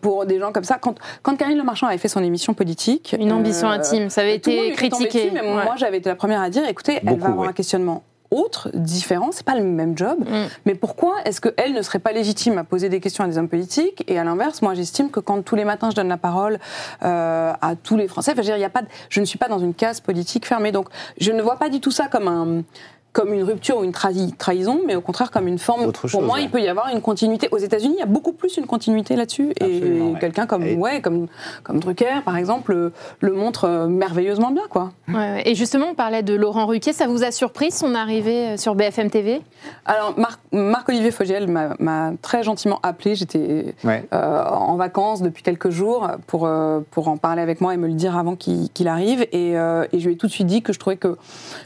pour 0.01 0.25
des 0.25 0.39
gens 0.39 0.51
comme 0.51 0.63
ça. 0.63 0.77
Quand, 0.79 0.95
quand 1.23 1.35
Karine 1.37 1.57
Le 1.57 1.63
Marchand 1.63 1.87
avait 1.87 1.97
fait 1.97 2.07
son 2.07 2.23
émission 2.23 2.53
politique, 2.53 3.15
Une 3.19 3.31
ambition 3.31 3.67
euh, 3.69 3.73
intime, 3.73 4.09
ça 4.09 4.21
avait 4.21 4.35
été 4.35 4.71
critiqué. 4.73 5.25
dessus, 5.25 5.31
mais 5.33 5.41
Ouais. 5.41 5.63
moi, 5.63 5.75
j'avais 5.77 5.97
été 5.97 6.09
la 6.09 6.15
première 6.15 6.41
à 6.41 6.49
dire, 6.49 6.67
écoutez, 6.67 6.99
elle 7.05 7.17
va 7.19 7.27
avoir 7.27 7.39
ouais. 7.45 7.47
un 7.49 7.53
questionnement 7.53 8.03
autre, 8.31 8.69
différent, 8.75 9.29
c'est 9.31 9.43
pas 9.45 9.55
le 9.55 9.63
même 9.63 9.97
job, 9.97 10.19
Mm. 10.19 10.33
mais 10.67 10.75
pourquoi 10.75 11.15
est-ce 11.25 11.41
qu'elle 11.41 11.73
ne 11.73 11.81
serait 11.81 11.97
pas 11.97 12.11
légitime 12.11 12.59
à 12.59 12.63
poser 12.63 12.87
des 12.87 12.99
questions 12.99 13.23
à 13.23 13.27
des 13.27 13.39
hommes 13.39 13.49
politiques 13.49 14.03
Et 14.07 14.19
à 14.19 14.23
l'inverse, 14.23 14.61
moi 14.61 14.75
j'estime 14.75 15.09
que 15.09 15.19
quand 15.19 15.41
tous 15.43 15.55
les 15.55 15.65
matins 15.65 15.89
je 15.89 15.95
donne 15.95 16.09
la 16.09 16.17
parole 16.17 16.59
euh, 17.01 17.53
à 17.59 17.75
tous 17.75 17.97
les 17.97 18.07
Français, 18.07 18.33
enfin, 18.33 18.43
je, 18.43 18.47
veux 18.49 18.53
dire, 18.53 18.61
y 18.61 18.65
a 18.65 18.69
pas 18.69 18.83
de- 18.83 18.87
je 19.09 19.19
ne 19.19 19.25
suis 19.25 19.39
pas 19.39 19.47
dans 19.47 19.57
une 19.57 19.73
case 19.73 19.99
politique 19.99 20.45
fermée, 20.45 20.71
donc 20.71 20.89
je 21.19 21.31
ne 21.31 21.41
vois 21.41 21.55
pas 21.57 21.69
du 21.69 21.79
tout 21.79 21.89
ça 21.89 22.05
comme 22.07 22.27
un 22.27 22.63
comme 23.11 23.33
une 23.33 23.43
rupture 23.43 23.77
ou 23.77 23.83
une 23.83 23.91
trahi- 23.91 24.35
trahison, 24.37 24.81
mais 24.85 24.95
au 24.95 25.01
contraire 25.01 25.31
comme 25.31 25.47
une 25.47 25.57
forme. 25.57 25.85
Autre 25.85 26.01
pour 26.01 26.09
chose, 26.09 26.23
moi, 26.23 26.35
ouais. 26.35 26.43
il 26.43 26.49
peut 26.49 26.61
y 26.61 26.67
avoir 26.67 26.89
une 26.89 27.01
continuité. 27.01 27.47
Aux 27.51 27.57
États-Unis, 27.57 27.95
il 27.97 27.99
y 27.99 28.03
a 28.03 28.05
beaucoup 28.05 28.33
plus 28.33 28.57
une 28.57 28.67
continuité 28.67 29.15
là-dessus, 29.15 29.51
et 29.59 29.81
ouais. 30.01 30.19
quelqu'un 30.19 30.45
comme 30.45 30.63
Et- 30.63 30.75
ouais, 30.75 31.01
comme 31.01 31.27
comme 31.63 31.79
Drucker, 31.79 32.21
par 32.23 32.37
exemple, 32.37 32.73
le, 32.73 32.93
le 33.21 33.33
montre 33.33 33.65
euh, 33.65 33.87
merveilleusement 33.87 34.51
bien, 34.51 34.63
quoi. 34.69 34.91
Ouais. 35.07 35.41
Et 35.45 35.55
justement, 35.55 35.87
on 35.91 35.95
parlait 35.95 36.23
de 36.23 36.33
Laurent 36.35 36.65
Ruquier. 36.67 36.93
Ça 36.93 37.07
vous 37.07 37.23
a 37.23 37.31
surpris 37.31 37.71
son 37.71 37.95
arrivée 37.95 38.49
euh, 38.49 38.57
sur 38.57 38.75
BFM 38.75 39.09
TV 39.09 39.41
Alors, 39.85 40.13
Marc- 40.17 40.39
Marc-Olivier 40.51 41.11
Fogiel 41.11 41.47
m'a- 41.47 42.11
très 42.21 42.43
gentiment 42.43 42.79
appelé. 42.83 43.15
J'étais 43.15 43.73
Ouais. 43.83 44.07
euh, 44.13 44.43
en 44.45 44.75
vacances 44.75 45.21
depuis 45.21 45.41
quelques 45.43 45.69
jours 45.69 46.07
pour, 46.27 46.45
euh, 46.45 46.79
pour 46.91 47.07
en 47.07 47.17
parler 47.17 47.41
avec 47.41 47.59
moi 47.61 47.73
et 47.73 47.77
me 47.77 47.87
le 47.87 47.93
dire 47.93 48.17
avant 48.17 48.35
qu'il 48.35 48.87
arrive. 48.87 49.23
Et, 49.31 49.57
euh, 49.57 49.85
et 49.91 49.99
je 49.99 50.07
lui 50.07 50.13
ai 50.13 50.17
tout 50.17 50.27
de 50.27 50.31
suite 50.31 50.47
dit 50.47 50.61
que 50.61 50.73
je 50.73 50.79
trouvais 50.79 50.97
que 50.97 51.17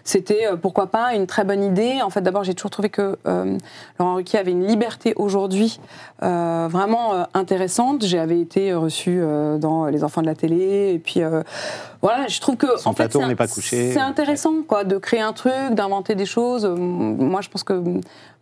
c'était, 0.04 0.48
euh, 0.48 0.56
pourquoi 0.56 0.88
pas, 0.88 1.14
une 1.16 1.28
très 1.34 1.46
bonne 1.46 1.64
idée. 1.64 2.04
En 2.04 2.12
fait, 2.12 2.22
d'abord, 2.22 2.44
j'ai 2.44 2.54
toujours 2.54 2.70
trouvé 2.70 2.90
que 2.90 3.18
euh, 3.26 3.58
Laurent 3.98 4.16
Ruquier 4.16 4.38
avait 4.38 4.52
une 4.52 4.68
liberté 4.68 5.16
aujourd'hui 5.16 5.80
euh, 6.22 6.68
vraiment 6.70 7.16
euh, 7.16 7.24
intéressante. 7.34 8.06
J'avais 8.06 8.40
été 8.40 8.72
reçue 8.76 9.20
dans 9.58 9.88
Les 9.88 10.04
Enfants 10.04 10.22
de 10.22 10.28
la 10.28 10.36
télé. 10.36 10.92
Et 10.94 11.00
puis, 11.00 11.22
voilà, 12.04 12.28
je 12.28 12.40
trouve 12.40 12.56
que. 12.56 12.78
Son 12.78 12.90
en 12.90 12.94
plateau, 12.94 13.18
c'est 13.18 13.26
on 13.26 13.28
n'est 13.28 13.36
pas 13.36 13.48
couché. 13.48 13.94
C'est 13.94 14.00
intéressant, 14.00 14.62
quoi, 14.68 14.84
de 14.84 14.98
créer 15.00 15.22
un 15.22 15.34
truc, 15.34 15.72
d'inventer 15.72 16.14
des 16.14 16.28
choses. 16.28 16.66
Moi, 16.68 17.42
je 17.42 17.50
pense 17.50 17.64
que 17.64 17.82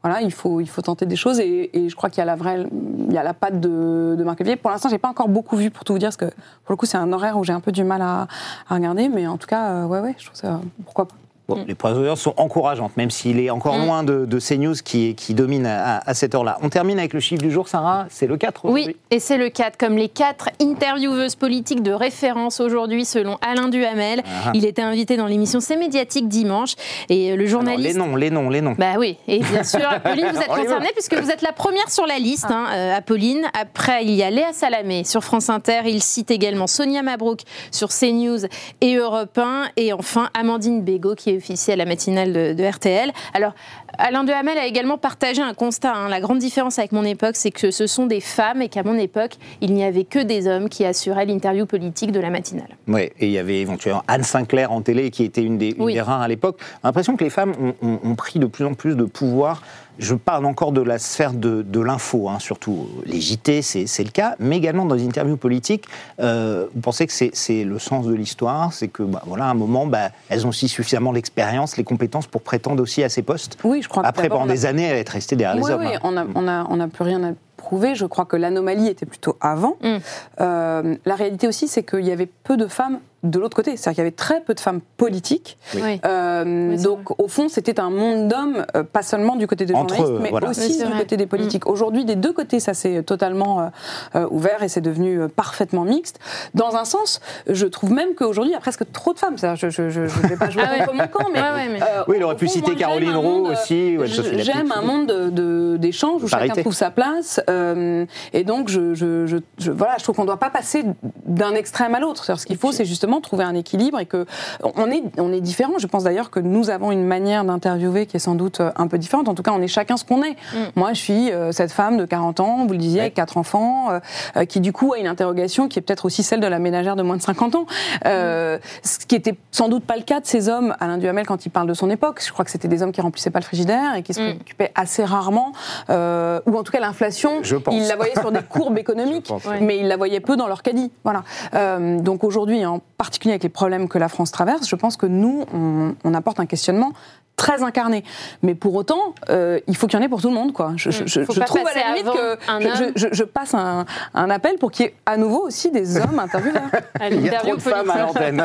voilà, 0.03 0.21
il 0.21 0.33
faut, 0.33 0.59
il 0.59 0.67
faut 0.67 0.81
tenter 0.81 1.05
des 1.05 1.15
choses 1.15 1.39
et, 1.39 1.69
et 1.73 1.87
je 1.87 1.95
crois 1.95 2.09
qu'il 2.09 2.17
y 2.17 2.23
a 2.23 2.25
la 2.25 2.35
vraie, 2.35 2.65
il 3.07 3.13
y 3.13 3.17
a 3.19 3.23
la 3.23 3.35
patte 3.35 3.59
de, 3.59 4.15
de 4.17 4.23
Marc. 4.23 4.43
Pour 4.57 4.71
l'instant, 4.71 4.89
j'ai 4.89 4.97
pas 4.97 5.09
encore 5.09 5.29
beaucoup 5.29 5.55
vu 5.55 5.69
pour 5.69 5.85
tout 5.85 5.93
vous 5.93 5.99
dire, 5.99 6.07
parce 6.07 6.17
que 6.17 6.25
pour 6.65 6.71
le 6.71 6.75
coup, 6.75 6.87
c'est 6.87 6.97
un 6.97 7.13
horaire 7.13 7.37
où 7.37 7.43
j'ai 7.43 7.53
un 7.53 7.59
peu 7.59 7.71
du 7.71 7.83
mal 7.83 8.01
à, 8.01 8.27
à 8.67 8.75
regarder, 8.75 9.09
mais 9.09 9.27
en 9.27 9.37
tout 9.37 9.47
cas, 9.47 9.69
euh, 9.69 9.85
ouais, 9.85 9.99
ouais, 9.99 10.15
je 10.17 10.25
trouve 10.25 10.37
ça, 10.37 10.59
pourquoi 10.83 11.05
pas. 11.07 11.15
Bon, 11.55 11.65
Les 11.67 11.75
premières 11.75 12.17
sont 12.17 12.33
encourageantes, 12.37 12.95
même 12.97 13.09
s'il 13.11 13.39
est 13.39 13.49
encore 13.49 13.77
Mm. 13.77 13.85
loin 13.85 14.03
de, 14.03 14.25
de 14.25 14.39
CNews 14.39 14.75
qui, 14.83 15.15
qui 15.15 15.33
domine 15.33 15.65
à, 15.65 15.97
à 16.05 16.13
cette 16.13 16.35
heure-là. 16.35 16.57
On 16.61 16.69
termine 16.69 16.99
avec 16.99 17.13
le 17.13 17.19
chiffre 17.19 17.41
du 17.41 17.51
jour, 17.51 17.67
Sarah. 17.67 18.05
C'est 18.09 18.27
le 18.27 18.37
4 18.37 18.65
aujourd'hui 18.65 18.85
Oui, 18.87 18.95
et 19.09 19.19
c'est 19.19 19.37
le 19.37 19.49
4, 19.49 19.77
comme 19.77 19.97
les 19.97 20.09
quatre 20.09 20.49
intervieweuses 20.61 21.35
politiques 21.35 21.83
de 21.83 21.91
référence 21.91 22.59
aujourd'hui, 22.59 23.05
selon 23.05 23.37
Alain 23.41 23.69
Duhamel. 23.69 24.23
Ah. 24.25 24.51
Il 24.53 24.65
était 24.65 24.81
invité 24.81 25.17
dans 25.17 25.27
l'émission 25.27 25.59
C'est 25.59 25.77
médiatique 25.77 26.27
dimanche. 26.27 26.75
Et 27.09 27.29
le 27.35 27.39
Alors, 27.45 27.47
journaliste. 27.47 27.87
les 27.87 27.93
noms, 27.99 28.15
les 28.15 28.29
noms, 28.29 28.49
les 28.49 28.61
noms. 28.61 28.75
Bah 28.77 28.93
oui, 28.97 29.17
et 29.27 29.39
bien 29.39 29.63
sûr, 29.63 29.81
Apolline, 29.89 30.27
vous 30.31 30.39
êtes 30.41 30.47
concernée 30.47 30.89
puisque 30.93 31.15
vous 31.15 31.29
êtes 31.29 31.41
la 31.41 31.51
première 31.51 31.89
sur 31.89 32.05
la 32.05 32.17
liste, 32.19 32.45
hein, 32.49 32.65
euh, 32.73 32.95
Apolline. 32.97 33.45
Après, 33.59 34.03
il 34.03 34.11
y 34.11 34.23
a 34.23 34.29
Léa 34.29 34.53
Salamé 34.53 35.03
sur 35.03 35.23
France 35.23 35.49
Inter. 35.49 35.81
Il 35.85 36.01
cite 36.01 36.31
également 36.31 36.67
Sonia 36.67 37.01
Mabrouk 37.01 37.41
sur 37.71 37.89
CNews 37.89 38.45
et 38.81 38.95
Europe 38.95 39.37
1. 39.37 39.65
Et 39.77 39.93
enfin, 39.93 40.29
Amandine 40.39 40.81
Bégaud 40.81 41.15
qui 41.15 41.29
est 41.31 41.37
officielle 41.41 41.81
à 41.81 41.85
la 41.85 41.89
matinale 41.89 42.31
de, 42.33 42.53
de 42.53 42.63
RTL. 42.63 43.11
Alors, 43.33 43.53
Alain 43.97 44.23
Duhamel 44.23 44.57
a 44.57 44.65
également 44.67 44.97
partagé 44.97 45.41
un 45.41 45.53
constat. 45.53 45.93
hein. 45.93 46.07
La 46.07 46.21
grande 46.21 46.37
différence 46.39 46.77
avec 46.79 46.91
mon 46.91 47.03
époque, 47.03 47.35
c'est 47.35 47.51
que 47.51 47.71
ce 47.71 47.87
sont 47.87 48.05
des 48.05 48.21
femmes 48.21 48.61
et 48.61 48.69
qu'à 48.69 48.83
mon 48.83 48.95
époque, 48.97 49.33
il 49.59 49.73
n'y 49.73 49.83
avait 49.83 50.03
que 50.05 50.19
des 50.19 50.47
hommes 50.47 50.69
qui 50.69 50.85
assuraient 50.85 51.25
l'interview 51.25 51.65
politique 51.65 52.11
de 52.11 52.19
la 52.19 52.29
matinale. 52.29 52.69
Ouais, 52.87 53.11
et 53.19 53.25
il 53.25 53.31
y 53.31 53.37
avait 53.39 53.59
éventuellement 53.59 54.03
Anne 54.07 54.23
Sinclair 54.23 54.71
en 54.71 54.81
télé 54.81 55.09
qui 55.11 55.23
était 55.23 55.43
une 55.43 55.57
des, 55.57 55.69
une 55.71 55.81
Oui. 55.83 55.93
des 55.93 56.01
rares 56.01 56.21
à 56.21 56.27
l'époque. 56.27 56.57
J'ai 56.59 56.65
l'impression 56.83 57.17
que 57.17 57.23
les 57.23 57.29
femmes 57.29 57.53
ont, 57.59 57.73
ont- 57.87 57.99
ont 58.03 58.15
pris 58.15 58.39
de 58.39 58.45
plus 58.45 58.65
en 58.65 58.73
plus 58.75 58.95
de 58.95 59.03
pouvoir. 59.03 59.61
Je 59.99 60.15
parle 60.15 60.45
encore 60.45 60.71
de 60.71 60.81
la 60.81 60.97
sphère 60.99 61.33
de, 61.33 61.61
de 61.61 61.79
l'info, 61.79 62.27
hein, 62.29 62.39
surtout 62.39 62.87
les 63.05 63.19
JT, 63.21 63.61
c'est 63.61 63.85
c'est 63.87 64.03
le 64.03 64.09
cas, 64.09 64.35
mais 64.39 64.57
également 64.57 64.85
dans 64.85 64.95
les 64.95 65.05
interviews 65.05 65.37
politiques. 65.37 65.85
euh, 66.19 66.65
vous 66.73 66.81
pensez 66.81 67.05
que 67.05 67.13
c'est 67.13 67.31
c'est 67.33 67.63
le 67.63 67.77
sens 67.77 68.07
de 68.07 68.13
l'histoire 68.13 68.73
C'est 68.73 68.87
que, 68.87 69.03
bah, 69.03 69.21
voilà, 69.25 69.45
à 69.45 69.49
un 69.49 69.53
moment, 69.53 69.85
bah, 69.85 70.09
elles 70.29 70.45
ont 70.45 70.49
aussi 70.49 70.67
suffisamment 70.67 71.11
l'expérience, 71.11 71.77
les 71.77 71.83
compétences 71.83 72.25
pour 72.27 72.41
prétendre 72.41 72.81
aussi 72.81 73.03
à 73.03 73.09
ces 73.09 73.21
postes 73.21 73.57
Oui, 73.63 73.81
je 73.81 73.89
crois. 73.89 74.03
que 74.03 74.07
Après, 74.07 74.29
pendant 74.29 74.45
a- 74.45 74.47
des 74.53 74.65
années, 74.65 74.87
être 74.87 75.09
restée 75.09 75.35
derrière 75.35 75.61
Oui, 75.61 75.69
les 75.69 75.75
hommes. 75.75 75.81
oui, 75.85 75.95
hein. 75.95 75.99
on 76.03 76.11
n'a 76.13 76.25
on 76.35 76.47
a, 76.47 76.65
on 76.69 76.79
a 76.79 76.87
plus 76.87 77.03
rien 77.03 77.23
à 77.23 77.31
prouver. 77.57 77.93
Je 77.93 78.05
crois 78.05 78.25
que 78.25 78.35
l'anomalie 78.37 78.87
était 78.87 79.05
plutôt 79.05 79.37
avant. 79.41 79.77
Mm. 79.83 79.97
Euh, 80.41 80.95
la 81.05 81.15
réalité 81.15 81.47
aussi, 81.47 81.67
c'est 81.67 81.83
qu'il 81.83 82.05
y 82.05 82.11
avait 82.11 82.29
peu 82.43 82.57
de 82.57 82.65
femmes 82.67 82.99
de 83.23 83.39
l'autre 83.39 83.55
côté. 83.55 83.77
C'est-à-dire 83.77 83.91
qu'il 83.95 84.03
y 84.03 84.07
avait 84.07 84.15
très 84.15 84.41
peu 84.41 84.53
de 84.53 84.59
femmes 84.59 84.81
politiques. 84.97 85.57
Oui. 85.75 85.99
Euh, 86.05 86.71
Oui, 86.71 86.81
donc, 86.81 87.19
au 87.19 87.27
fond, 87.27 87.49
c'était 87.49 87.79
un 87.79 87.89
monde 87.89 88.27
d'hommes, 88.27 88.65
euh, 88.75 88.83
pas 88.83 89.03
seulement 89.03 89.35
du 89.35 89.47
côté 89.47 89.65
des 89.65 89.73
Entre 89.75 89.95
journalistes, 89.95 90.19
eux, 90.19 90.23
mais 90.23 90.29
voilà. 90.31 90.49
Aussi 90.49 90.77
du 90.77 90.83
vrai. 90.85 90.99
côté 90.99 91.17
des 91.17 91.25
politiques. 91.27 91.67
Aujourd'hui, 91.67 92.05
des 92.05 92.15
deux 92.15 92.33
côtés, 92.33 92.59
ça 92.59 92.73
s'est 92.73 93.03
totalement 93.03 93.59
euh, 93.61 93.67
euh, 94.15 94.27
ouvert 94.31 94.63
et 94.63 94.69
c'est 94.69 94.81
devenu 94.81 95.19
euh, 95.21 95.27
parfaitement 95.27 95.83
mixte. 95.83 96.19
Dans 96.55 96.75
un 96.75 96.85
sens, 96.85 97.19
je 97.47 97.65
trouve 97.67 97.91
même 97.91 98.15
qu'aujourd'hui, 98.15 98.51
il 98.51 98.55
y 98.55 98.57
a 98.57 98.61
presque 98.61 98.91
trop 98.91 99.13
de 99.13 99.19
femmes. 99.19 99.37
C'est-à-dire, 99.37 99.69
Je 99.69 99.81
ne 99.83 100.07
vais 100.27 100.35
pas 100.37 100.49
jouer 100.49 100.63
Ah 100.65 100.71
ouais. 100.71 100.79
contre 100.85 100.93
mon 100.95 101.07
camp, 101.07 101.29
mais. 101.31 101.41
Ouais, 101.41 101.51
ouais, 101.51 101.69
mais- 101.73 101.81
euh, 101.83 102.03
Oui, 102.07 102.15
il 102.17 102.23
aurait 102.23 102.33
au 102.35 102.37
pu 102.37 102.47
fond, 102.47 102.53
citer 102.53 102.75
Caroline 102.75 103.15
Roux 103.15 103.21
monde, 103.43 103.51
aussi, 103.53 103.97
J'aime 104.39 104.71
un 104.75 104.81
monde 104.81 105.07
de- 105.07 105.29
de- 105.29 105.77
d'échanges 105.77 106.23
où 106.23 106.27
chacun 106.27 106.53
trouve 106.53 106.73
sa 106.73 106.91
place. 106.91 107.39
euh, 107.49 108.05
et 108.33 108.43
donc, 108.43 108.69
je, 108.69 108.93
je, 108.93 109.25
je- 109.27 109.37
je- 109.57 109.71
voilà, 109.71 109.95
je 109.97 110.03
trouve 110.03 110.15
qu'on 110.15 110.21
ne 110.23 110.27
doit 110.27 110.39
pas 110.39 110.49
passer 110.49 110.83
d'un 111.25 111.53
extrême 111.53 111.95
à 111.95 111.99
l'autre. 111.99 112.23
C'est-à-dire, 112.25 112.41
Ce 112.41 112.45
qu'il 112.45 112.57
faut, 112.57 112.71
c'est 112.71 112.85
justement 112.85 113.10
trouver 113.19 113.43
un 113.43 113.55
équilibre 113.55 113.99
et 113.99 114.05
que 114.05 114.25
on 114.63 114.89
est, 114.89 115.03
on 115.17 115.33
est 115.33 115.41
différents. 115.41 115.77
Je 115.79 115.87
pense 115.87 116.03
d'ailleurs 116.03 116.29
que 116.29 116.39
nous 116.39 116.69
avons 116.69 116.91
une 116.91 117.03
manière 117.05 117.43
d'interviewer 117.43 118.05
qui 118.05 118.15
est 118.17 118.19
sans 118.21 118.35
doute 118.35 118.61
euh, 118.61 118.71
un 118.77 118.87
peu 118.87 118.97
différente. 118.97 119.27
En 119.27 119.35
tout 119.35 119.43
cas, 119.43 119.51
on 119.53 119.61
est 119.61 119.67
chacun 119.67 119.97
ce 119.97 120.05
qu'on 120.05 120.23
est. 120.23 120.35
Moi, 120.75 120.93
je 120.93 120.99
suis 120.99 121.31
euh, 121.31 121.51
cette 121.51 121.71
femme 121.71 121.97
de 121.97 122.05
40 122.05 122.39
ans, 122.39 122.65
vous 122.65 122.71
le 122.73 122.77
disiez, 122.77 122.91
Ouais. 122.91 123.01
avec 123.01 123.13
quatre 123.15 123.37
enfants, 123.37 123.87
euh, 124.35 124.45
qui 124.45 124.59
du 124.59 124.71
coup 124.73 124.93
a 124.93 124.97
une 124.99 125.07
interrogation 125.07 125.67
qui 125.67 125.79
est 125.79 125.81
peut-être 125.81 126.05
aussi 126.05 126.23
celle 126.23 126.39
de 126.39 126.47
la 126.47 126.59
ménagère 126.59 126.95
de 126.95 127.01
moins 127.03 127.17
de 127.17 127.21
50 127.21 127.55
ans. 127.55 127.65
Euh, 128.05 128.57
Ce 128.83 128.99
qui 129.05 129.15
était 129.15 129.35
sans 129.51 129.69
doute 129.69 129.83
pas 129.85 129.95
le 129.95 130.03
cas 130.03 130.19
de 130.19 130.25
ces 130.27 130.49
hommes, 130.49 130.75
Alain 130.79 130.97
Duhamel, 130.97 131.25
quand 131.25 131.45
il 131.45 131.49
parle 131.49 131.67
de 131.67 131.73
son 131.73 131.89
époque. 131.89 132.21
Je 132.25 132.31
crois 132.31 132.45
que 132.45 132.51
c'était 132.51 132.67
des 132.67 132.83
hommes 132.83 132.91
qui 132.91 133.01
remplissaient 133.01 133.29
pas 133.31 133.39
le 133.39 133.45
frigidaire 133.45 133.95
et 133.95 134.03
qui 134.03 134.13
se 134.13 134.21
Mm. 134.21 134.25
préoccupaient 134.35 134.71
assez 134.75 135.03
rarement, 135.03 135.51
euh, 135.89 136.39
ou 136.45 136.57
en 136.57 136.63
tout 136.63 136.71
cas 136.71 136.79
l'inflation, 136.79 137.39
Je 137.41 137.55
pense. 137.55 137.73
il 137.73 137.87
la 137.87 137.95
voyait 137.95 138.13
sur 138.19 138.31
des 138.31 138.41
courbes 138.43 138.77
économiques, 138.85 139.27
pense, 139.27 139.43
mais 139.61 139.77
il 139.79 139.87
la 139.87 139.97
voyait 139.97 140.19
peu 140.19 140.35
dans 140.37 140.47
leur 140.47 140.61
caddie. 140.61 140.91
Voilà. 141.03 141.23
Euh, 141.55 141.99
donc 141.99 142.23
aujourd'hui, 142.23 142.63
en 142.65 142.81
particulier 143.01 143.31
avec 143.31 143.41
les 143.41 143.49
problèmes 143.49 143.87
que 143.87 143.97
la 143.97 144.09
France 144.09 144.31
traverse, 144.31 144.69
je 144.69 144.75
pense 144.75 144.95
que 144.95 145.07
nous, 145.07 145.43
on, 145.51 145.95
on 146.03 146.13
apporte 146.13 146.39
un 146.39 146.45
questionnement 146.45 146.93
très 147.41 147.63
incarné. 147.63 148.03
Mais 148.43 148.53
pour 148.53 148.75
autant, 148.75 149.15
euh, 149.29 149.59
il 149.67 149.75
faut 149.75 149.87
qu'il 149.87 149.97
y 149.99 150.01
en 150.01 150.05
ait 150.05 150.09
pour 150.09 150.21
tout 150.21 150.27
le 150.29 150.35
monde, 150.35 150.53
quoi. 150.53 150.73
Je, 150.75 150.91
je- 150.91 151.05
je- 151.07 151.21
je 151.23 151.39
pas 151.39 151.45
trouve 151.45 151.61
à 151.67 151.73
la 151.73 151.95
limite 151.95 152.13
que 152.13 152.37
je, 152.61 152.91
je- 152.95 153.07
je 153.13 153.23
passe 153.23 153.55
un, 153.55 153.85
un 154.13 154.29
appel 154.29 154.57
pour 154.59 154.69
qu'il 154.71 154.85
y 154.85 154.89
ait 154.89 154.95
à 155.07 155.17
nouveau 155.17 155.47
aussi 155.47 155.71
des 155.71 155.97
hommes 156.01 156.19
intervieweurs. 156.19 156.61
À 156.99 157.09
Il 157.09 157.25
y 157.25 157.29
a 157.29 157.39
trop 157.39 157.55
de 157.55 157.61
femmes 157.61 157.89
à 157.89 157.97
l'antenne. 158.03 158.43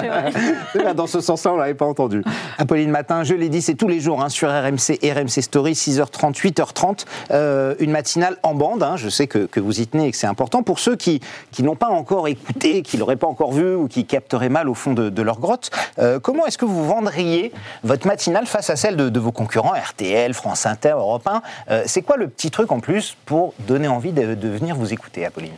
Dans 0.96 1.06
ce 1.06 1.20
sens-là, 1.20 1.52
on 1.52 1.56
l'avait 1.56 1.74
pas 1.74 1.84
entendu. 1.84 2.22
Apolline 2.58 2.90
Matin, 2.90 3.22
je 3.22 3.34
l'ai 3.34 3.50
dit, 3.50 3.60
c'est 3.60 3.74
tous 3.74 3.88
les 3.88 4.00
jours 4.00 4.22
hein, 4.22 4.30
sur 4.30 4.48
RMC 4.48 4.98
et 5.02 5.12
RMC 5.12 5.42
Story, 5.42 5.72
6h30, 5.74 6.34
8h30. 6.40 7.04
euh, 7.32 7.74
une 7.80 7.90
matinale 7.90 8.36
en 8.42 8.54
bande. 8.54 8.82
hein. 8.82 8.96
je 8.96 9.08
sais 9.10 9.26
que, 9.26 9.40
que 9.46 9.60
vous 9.60 9.80
y 9.80 9.86
tenez 9.86 10.06
et 10.06 10.10
que 10.10 10.16
c'est 10.16 10.26
important. 10.26 10.62
Pour 10.62 10.78
ceux 10.78 10.96
qui, 10.96 11.20
qui 11.52 11.62
n'ont 11.62 11.76
pas 11.76 11.88
encore 11.88 12.28
écouté, 12.28 12.80
qui 12.82 12.96
l'auraient 12.96 13.16
pas 13.16 13.26
encore 13.26 13.52
vu 13.52 13.74
ou 13.74 13.88
qui 13.88 14.06
capteraient 14.06 14.48
mal 14.48 14.68
au 14.70 14.74
fond 14.74 14.94
de, 14.94 15.10
de 15.10 15.22
leur 15.22 15.38
grotte, 15.38 15.70
euh, 15.98 16.18
comment 16.18 16.46
est-ce 16.46 16.56
que 16.58 16.64
vous 16.64 16.84
vendriez 16.86 17.52
votre 17.84 18.06
matinale 18.06 18.46
face 18.46 18.70
à 18.70 18.76
celle 18.86 18.96
de, 18.96 19.08
de 19.08 19.18
vos 19.20 19.32
concurrents, 19.32 19.72
RTL, 19.72 20.32
France 20.32 20.64
Inter, 20.64 20.90
Europe 20.90 21.26
1 21.26 21.42
Euh, 21.70 21.82
C'est 21.86 22.02
quoi 22.02 22.16
le 22.16 22.28
petit 22.28 22.52
truc 22.52 22.70
en 22.70 22.78
plus 22.78 23.16
pour 23.26 23.52
donner 23.66 23.88
envie 23.88 24.12
de, 24.12 24.34
de 24.34 24.48
venir 24.48 24.76
vous 24.76 24.92
écouter, 24.92 25.26
Apolline? 25.26 25.54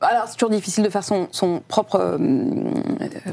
Alors, 0.00 0.24
c'est 0.26 0.34
toujours 0.34 0.50
difficile 0.50 0.82
de 0.84 0.90
faire 0.90 1.04
son, 1.04 1.28
son 1.30 1.62
propre 1.66 1.96
euh, 2.00 2.18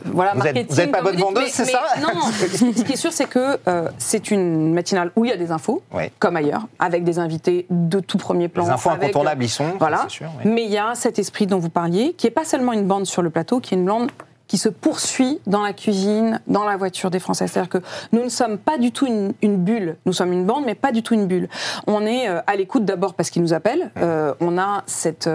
voilà, 0.05 0.33
Vous 0.35 0.41
êtes- 0.41 0.53
marketing. 0.55 0.65
vous 0.69 0.79
êtes 0.81 0.91
pas 0.91 1.01
bonne 1.01 1.15
vendeuse, 1.17 1.47
c'est 1.49 1.65
ça? 1.65 1.81
Non, 2.01 2.21
ce 2.31 2.83
qui 2.83 2.93
est 2.93 2.95
sûr, 2.95 3.11
c'est 3.11 3.25
que 3.27 3.57
euh, 3.67 3.89
c'est 3.97 4.29
une 4.31 4.73
matinale 4.73 5.11
où 5.15 5.25
il 5.25 5.29
y 5.29 5.33
a 5.33 5.37
des 5.37 5.51
infos, 5.51 5.81
comme 6.19 6.35
ailleurs, 6.37 6.67
avec 6.77 7.03
des 7.03 7.17
invités 7.17 7.65
de 7.71 7.99
tout 7.99 8.19
premier 8.19 8.47
plan. 8.47 8.65
Les 8.65 8.69
infos 8.69 8.91
avec- 8.91 9.05
incontournables, 9.05 9.43
ils 9.43 9.49
sont, 9.49 9.73
Voilà. 9.79 10.01
c'est 10.03 10.11
sûr, 10.17 10.29
oui. 10.37 10.51
Mais 10.53 10.63
il 10.65 10.71
y 10.71 10.77
a 10.77 10.93
cet 10.93 11.17
esprit 11.19 11.47
dont 11.47 11.57
vous 11.59 11.69
parliez, 11.71 12.13
qui 12.13 12.27
n'est 12.27 12.31
pas 12.31 12.45
seulement 12.45 12.73
une 12.73 12.85
bande 12.85 13.05
sur 13.07 13.23
le 13.23 13.31
plateau, 13.31 13.59
qui 13.59 13.73
est 13.73 13.77
une 13.77 13.85
bande 13.85 14.11
qui 14.51 14.57
se 14.57 14.67
poursuit 14.67 15.39
dans 15.47 15.61
la 15.61 15.71
cuisine, 15.71 16.41
dans 16.45 16.65
la 16.65 16.75
voiture 16.75 17.09
des 17.09 17.19
Français. 17.19 17.47
C'est-à-dire 17.47 17.69
que 17.69 17.77
nous 18.11 18.21
ne 18.21 18.27
sommes 18.27 18.57
pas 18.57 18.77
du 18.77 18.91
tout 18.91 19.07
une, 19.07 19.31
une 19.41 19.55
bulle. 19.55 19.95
Nous 20.05 20.11
sommes 20.11 20.33
une 20.33 20.45
bande, 20.45 20.65
mais 20.65 20.75
pas 20.75 20.91
du 20.91 21.03
tout 21.03 21.13
une 21.13 21.25
bulle. 21.25 21.47
On 21.87 22.05
est 22.05 22.27
euh, 22.27 22.41
à 22.47 22.57
l'écoute 22.57 22.83
d'abord 22.83 23.13
parce 23.13 23.29
qu'ils 23.29 23.41
nous 23.43 23.53
appellent. 23.53 23.91
Euh, 23.95 24.33
on 24.41 24.57
a 24.57 24.83
cette... 24.87 25.29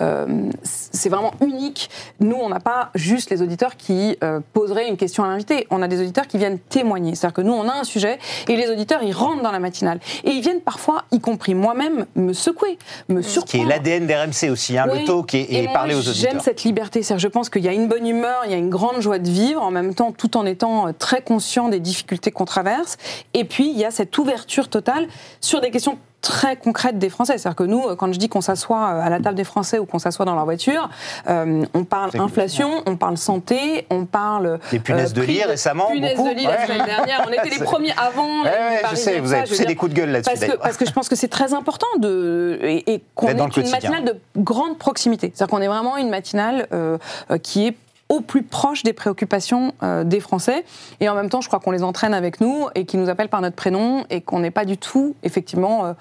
euh, 0.00 0.26
c'est 0.64 1.08
vraiment 1.08 1.32
unique. 1.40 1.90
Nous, 2.18 2.34
on 2.34 2.48
n'a 2.48 2.58
pas 2.58 2.90
juste 2.96 3.30
les 3.30 3.40
auditeurs 3.40 3.76
qui 3.76 4.18
euh, 4.24 4.40
poseraient 4.52 4.88
une 4.88 4.96
question 4.96 5.22
à 5.22 5.28
l'invité. 5.28 5.68
On 5.70 5.80
a 5.80 5.86
des 5.86 6.00
auditeurs 6.00 6.26
qui 6.26 6.36
viennent 6.38 6.58
témoigner. 6.58 7.14
C'est-à-dire 7.14 7.34
que 7.34 7.42
nous, 7.42 7.52
on 7.52 7.68
a 7.68 7.72
un 7.72 7.84
sujet 7.84 8.18
et 8.48 8.56
les 8.56 8.68
auditeurs, 8.68 9.04
ils 9.04 9.12
rentrent 9.12 9.44
dans 9.44 9.52
la 9.52 9.60
matinale. 9.60 10.00
Et 10.24 10.30
ils 10.30 10.40
viennent 10.42 10.60
parfois, 10.60 11.04
y 11.12 11.20
compris 11.20 11.54
moi-même, 11.54 12.06
me 12.16 12.32
secouer, 12.32 12.78
me 13.08 13.20
Qui 13.20 13.28
est 13.28 13.30
surprendre. 13.30 13.68
l'ADN 13.68 14.08
d'RMC 14.08 14.50
aussi, 14.50 14.76
hein, 14.76 14.86
Oui. 14.90 15.02
le 15.02 15.06
talk 15.06 15.34
et, 15.36 15.68
parler 15.72 15.94
aux 15.94 15.98
auditeurs. 16.00 16.32
J'aime 16.32 16.40
cette 16.40 16.64
liberté. 16.64 17.04
C'est-à-dire, 17.04 17.22
je 17.22 17.28
pense 17.28 17.48
qu'il 17.48 17.62
y 17.64 17.68
a 17.68 17.72
une 17.72 17.86
bonne 17.86 18.08
humeur, 18.08 18.42
il 18.46 18.50
y 18.50 18.54
a 18.54 18.55
une 18.58 18.70
grande 18.70 19.00
joie 19.00 19.18
de 19.18 19.28
vivre, 19.28 19.62
en 19.62 19.70
même 19.70 19.94
temps, 19.94 20.12
tout 20.12 20.36
en 20.36 20.46
étant 20.46 20.88
euh, 20.88 20.92
très 20.92 21.22
conscient 21.22 21.68
des 21.68 21.80
difficultés 21.80 22.30
qu'on 22.30 22.44
traverse. 22.44 22.96
Et 23.34 23.44
puis, 23.44 23.70
il 23.70 23.78
y 23.78 23.84
a 23.84 23.90
cette 23.90 24.16
ouverture 24.18 24.68
totale 24.68 25.08
sur 25.40 25.60
des 25.60 25.70
questions 25.70 25.98
très 26.26 26.56
concrètes 26.56 26.98
des 26.98 27.08
Français. 27.08 27.38
C'est-à-dire 27.38 27.56
que 27.56 27.64
nous, 27.64 27.86
euh, 27.86 27.94
quand 27.94 28.12
je 28.12 28.18
dis 28.18 28.28
qu'on 28.28 28.40
s'assoit 28.40 28.88
euh, 28.88 29.00
à 29.00 29.10
la 29.10 29.20
table 29.20 29.36
des 29.36 29.44
Français 29.44 29.78
ou 29.78 29.86
qu'on 29.86 29.98
s'assoit 29.98 30.24
dans 30.24 30.34
leur 30.34 30.44
voiture, 30.44 30.88
euh, 31.28 31.64
on 31.74 31.84
parle 31.84 32.10
inflation, 32.18 32.82
on 32.86 32.96
parle 32.96 33.16
santé, 33.16 33.86
on 33.90 34.06
parle... 34.06 34.58
Les 34.72 34.80
punaises 34.80 35.12
de 35.12 35.22
lit 35.22 35.44
récemment, 35.44 35.86
Punaises 35.92 36.16
beaucoup. 36.16 36.30
de 36.30 36.34
lit 36.34 36.44
la 36.44 36.66
semaine 36.66 36.84
dernière. 36.84 37.24
On 37.28 37.32
était 37.32 37.50
les 37.50 37.64
premiers 37.64 37.92
avant. 37.96 38.42
Ouais, 38.42 38.50
ouais, 38.50 38.82
je 38.90 38.96
sais, 38.96 39.20
vous 39.20 39.32
avez 39.32 39.44
poussé 39.44 39.66
des 39.66 39.76
coups 39.76 39.92
de 39.92 39.96
gueule 39.96 40.10
là-dessus 40.10 40.30
Parce 40.30 40.40
que, 40.40 40.46
d'ailleurs. 40.46 40.62
parce 40.62 40.76
que 40.76 40.86
je 40.86 40.92
pense 40.92 41.08
que 41.08 41.16
c'est 41.16 41.28
très 41.28 41.54
important 41.54 41.86
de, 41.98 42.58
et, 42.62 42.94
et 42.94 43.02
qu'on 43.14 43.28
ait 43.28 43.32
une 43.32 43.70
matinale 43.70 44.04
de 44.04 44.16
grande 44.36 44.78
proximité. 44.78 45.32
C'est-à-dire 45.32 45.54
qu'on 45.54 45.62
est 45.62 45.68
vraiment 45.68 45.96
une 45.96 46.10
matinale 46.10 46.66
euh, 46.72 46.98
qui 47.42 47.68
est 47.68 47.76
au 48.08 48.20
plus 48.20 48.42
proche 48.42 48.82
des 48.82 48.92
préoccupations 48.92 49.74
euh, 49.82 50.04
des 50.04 50.20
Français. 50.20 50.64
Et 51.00 51.08
en 51.08 51.14
même 51.14 51.28
temps, 51.28 51.40
je 51.40 51.48
crois 51.48 51.60
qu'on 51.60 51.72
les 51.72 51.82
entraîne 51.82 52.14
avec 52.14 52.40
nous 52.40 52.68
et 52.74 52.84
qu'ils 52.84 53.00
nous 53.00 53.08
appellent 53.08 53.28
par 53.28 53.40
notre 53.40 53.56
prénom 53.56 54.04
et 54.10 54.20
qu'on 54.20 54.40
n'est 54.40 54.50
pas 54.50 54.64
du 54.64 54.78
tout, 54.78 55.16
effectivement, 55.22 55.86
euh, 55.86 55.92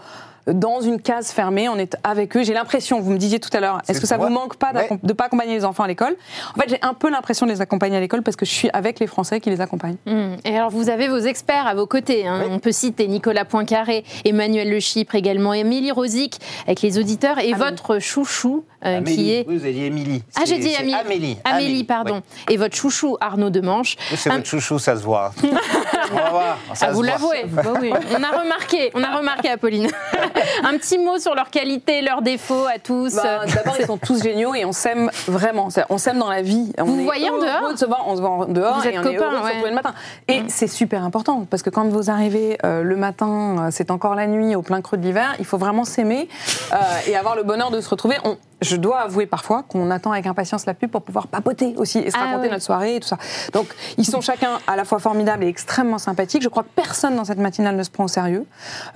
dans 0.47 0.81
une 0.81 1.01
case 1.01 1.31
fermée. 1.31 1.67
On 1.69 1.77
est 1.77 1.95
avec 2.03 2.35
eux. 2.37 2.43
J'ai 2.43 2.53
l'impression, 2.53 2.99
vous 2.99 3.11
me 3.11 3.17
disiez 3.17 3.39
tout 3.39 3.49
à 3.53 3.59
l'heure, 3.59 3.81
est-ce 3.87 3.99
que 4.01 4.07
ça 4.07 4.17
vous 4.17 4.29
manque 4.29 4.57
pas 4.57 4.73
d'accom- 4.73 4.99
de 5.01 5.13
pas 5.13 5.25
accompagner 5.25 5.53
les 5.55 5.65
enfants 5.65 5.83
à 5.83 5.87
l'école? 5.87 6.15
En 6.55 6.59
fait, 6.61 6.69
j'ai 6.69 6.79
un 6.81 6.93
peu 6.93 7.09
l'impression 7.09 7.45
de 7.45 7.51
les 7.51 7.61
accompagner 7.61 7.97
à 7.97 7.99
l'école 7.99 8.21
parce 8.21 8.35
que 8.37 8.45
je 8.45 8.51
suis 8.51 8.69
avec 8.73 8.99
les 8.99 9.07
Français 9.07 9.39
qui 9.39 9.49
les 9.49 9.61
accompagnent. 9.61 9.97
Hum. 10.07 10.37
Et 10.45 10.55
alors, 10.55 10.69
vous 10.69 10.89
avez 10.89 11.07
vos 11.07 11.17
experts 11.19 11.67
à 11.67 11.73
vos 11.73 11.87
côtés. 11.87 12.27
hein. 12.27 12.41
Oui. 12.45 12.47
On 12.51 12.59
peut 12.59 12.71
citer 12.71 13.07
Nicolas 13.07 13.45
Poincaré, 13.45 14.03
Emmanuel 14.23 14.69
Le 14.69 14.79
Chypre 14.79 15.15
également, 15.15 15.53
Émilie 15.53 15.91
Rosic 15.91 16.39
avec 16.65 16.81
les 16.81 16.97
auditeurs 16.99 17.39
et 17.39 17.53
Amélie. 17.53 17.59
votre 17.59 17.99
chouchou 17.99 18.65
euh, 18.85 19.01
qui 19.01 19.31
est. 19.33 19.45
Oui, 19.47 19.57
vous 19.57 19.63
avez 19.63 19.73
dit 19.73 19.83
Émilie. 19.85 20.23
Ah, 20.35 20.41
j'ai 20.45 20.57
dit 20.59 20.75
Amélie. 20.75 20.93
Amélie. 20.93 21.37
Amélie, 21.43 21.83
pardon. 21.83 22.21
oui. 22.47 22.53
Et 22.53 22.57
votre 22.57 22.75
chouchou 22.75 23.17
Arnaud 23.19 23.49
Demanche. 23.49 23.95
C'est 24.15 24.29
Un- 24.29 24.35
votre 24.37 24.47
chouchou, 24.47 24.77
ça 24.79 24.95
se 24.95 25.01
voit. 25.03 25.33
On 26.11 26.15
va 26.15 26.29
voir. 26.29 26.57
Ça 26.73 26.87
Ah, 26.87 26.89
se 26.89 26.95
vous 26.95 27.01
l'avouez. 27.01 27.45
Bah 27.45 27.61
oui. 27.81 27.91
On 28.17 28.23
a 28.23 28.39
remarqué, 28.41 28.91
on 28.93 29.03
a 29.03 29.17
remarqué, 29.17 29.49
Apolline. 29.49 29.89
Un 30.63 30.77
petit 30.77 30.97
mot 30.97 31.17
sur 31.17 31.35
leurs 31.35 31.49
qualités, 31.49 32.01
leurs 32.01 32.21
défauts 32.21 32.65
à 32.73 32.79
tous. 32.79 33.15
Bah, 33.15 33.41
D'abord, 33.45 33.75
ils 33.79 33.85
sont 33.85 33.97
tous 33.97 34.21
géniaux 34.21 34.53
et 34.55 34.65
on 34.65 34.71
s'aime 34.71 35.09
vraiment. 35.27 35.69
On 35.89 35.97
s'aime 35.97 36.19
dans 36.19 36.29
la 36.29 36.41
vie. 36.41 36.71
On 36.79 36.83
Vous 36.83 36.99
est 36.99 37.03
voyez 37.03 37.29
en 37.29 37.39
dehors 37.39 37.71
de 37.73 37.77
se 37.77 37.85
voir, 37.85 38.03
On 38.07 38.15
se 38.15 38.21
voit 38.21 38.29
en 38.29 38.45
dehors 38.45 38.79
Vous 38.79 38.87
êtes 38.87 38.93
et 38.95 38.99
on 38.99 39.03
copains, 39.03 39.11
est 39.13 39.17
heureux 39.17 39.31
de 39.31 39.37
se 39.37 39.43
ouais. 39.43 39.49
retrouver 39.49 39.69
le 39.69 39.75
matin. 39.75 39.93
Et 40.27 40.43
c'est 40.47 40.67
super 40.67 41.03
important 41.03 41.45
parce 41.49 41.63
que 41.63 41.69
quand 41.69 41.87
vous 41.87 42.09
arrivez 42.09 42.57
euh, 42.65 42.83
le 42.83 42.95
matin, 42.95 43.55
euh, 43.59 43.69
c'est 43.71 43.91
encore 43.91 44.15
la 44.15 44.27
nuit, 44.27 44.55
au 44.55 44.61
plein 44.61 44.81
creux 44.81 44.97
de 44.97 45.03
l'hiver, 45.03 45.35
il 45.39 45.45
faut 45.45 45.57
vraiment 45.57 45.83
s'aimer 45.85 46.27
euh, 46.73 46.75
et 47.07 47.15
avoir 47.15 47.35
le 47.35 47.43
bonheur 47.43 47.71
de 47.71 47.81
se 47.81 47.89
retrouver. 47.89 48.15
On- 48.23 48.37
je 48.61 48.75
dois 48.75 48.99
avouer 48.99 49.25
parfois 49.25 49.63
qu'on 49.63 49.91
attend 49.91 50.11
avec 50.11 50.27
impatience 50.27 50.65
la 50.65 50.73
pub 50.73 50.89
pour 50.89 51.01
pouvoir 51.01 51.27
papoter 51.27 51.73
aussi 51.77 51.99
et 51.99 52.11
se 52.11 52.17
Ah 52.19 52.25
raconter 52.25 52.49
notre 52.49 52.63
soirée 52.63 52.95
et 52.95 52.99
tout 52.99 53.07
ça. 53.07 53.17
Donc, 53.53 53.67
ils 53.97 54.05
sont 54.05 54.21
chacun 54.21 54.59
à 54.67 54.75
la 54.75 54.85
fois 54.85 54.99
formidables 54.99 55.43
et 55.43 55.47
extrêmement 55.47 55.97
sympathiques. 55.97 56.41
Je 56.41 56.49
crois 56.49 56.63
que 56.63 56.69
personne 56.75 57.15
dans 57.15 57.25
cette 57.25 57.39
matinale 57.39 57.75
ne 57.75 57.83
se 57.83 57.89
prend 57.89 58.05
au 58.05 58.09
sérieux. 58.09 58.45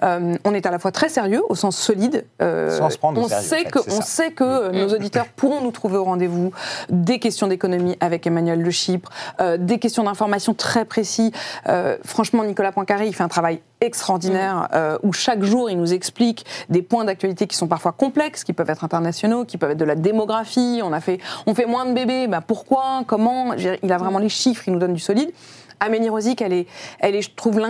Euh, 0.04 0.36
on 0.46 0.54
est 0.54 0.66
à 0.66 0.72
la 0.72 0.80
fois 0.80 0.92
très 0.92 1.10
sérieux, 1.10 1.42
au 1.50 1.56
sens 1.56 1.78
solide. 1.78 2.26
Euh, 2.42 2.78
Sans 2.78 2.90
se 2.90 2.98
prendre 2.98 3.22
au 3.22 3.26
on 3.26 3.28
sérieux, 3.28 3.42
en 3.46 3.50
sait 3.50 3.64
fait, 3.64 3.72
que, 3.72 3.80
on 3.80 4.02
ça. 4.02 4.02
sait 4.02 4.32
que 4.32 4.44
euh, 4.44 4.72
nos 4.72 4.94
auditeurs 4.94 5.28
pourront 5.28 5.62
nous 5.62 5.72
trouver 5.72 5.98
au 5.98 6.04
rendez-vous 6.06 6.52
des 6.90 7.20
questions 7.20 7.48
d'économie 7.48 7.98
avec 8.00 8.26
Emmanuel 8.26 8.62
Le 8.62 8.72
Chypre, 8.72 9.10
euh, 9.42 9.58
des 9.58 9.80
questions 9.80 10.04
d'information 10.04 10.54
très 10.54 10.86
précis. 10.86 11.32
Euh, 11.68 11.98
franchement, 12.04 12.44
Nicolas 12.44 12.72
Poincaré, 12.72 13.08
il 13.08 13.16
fait 13.16 13.24
un 13.24 13.28
travail 13.28 13.62
extraordinaire 13.82 14.68
euh, 14.74 14.98
où 15.04 15.14
chaque 15.14 15.44
jour 15.44 15.70
il 15.70 15.78
nous 15.78 15.94
explique 15.94 16.46
des 16.70 16.82
points 16.82 17.06
d'actualité 17.06 17.48
qui 17.48 17.56
sont 17.56 17.68
parfois 17.68 17.92
complexes, 17.92 18.44
qui 18.44 18.54
peuvent 18.54 18.70
être 18.70 18.84
internationaux, 18.84 19.46
qui 19.46 19.58
peuvent 19.58 19.72
être 19.72 19.78
de 19.78 19.86
la 19.86 19.96
démographie. 19.96 20.82
On 20.84 20.94
a 20.94 21.00
fait, 21.00 21.20
on 21.46 21.56
fait 21.56 21.66
moins 21.66 21.86
de 21.86 21.94
bébés, 21.94 22.28
bah 22.28 22.42
pourquoi, 22.46 23.04
comment? 23.08 23.54
Il 23.54 23.92
a 23.92 23.98
vraiment 23.98 24.20
les 24.20 24.30
chiffres, 24.30 24.64
il 24.68 24.74
nous 24.74 24.80
donne 24.80 24.94
du 24.94 25.00
solide. 25.00 25.32
Amélie 25.80 26.10
Rosic, 26.10 26.42
elle 26.42 26.54
est, 26.54 26.68
elle 27.00 27.16
est, 27.16 27.22
je 27.22 27.32
trouve, 27.34 27.62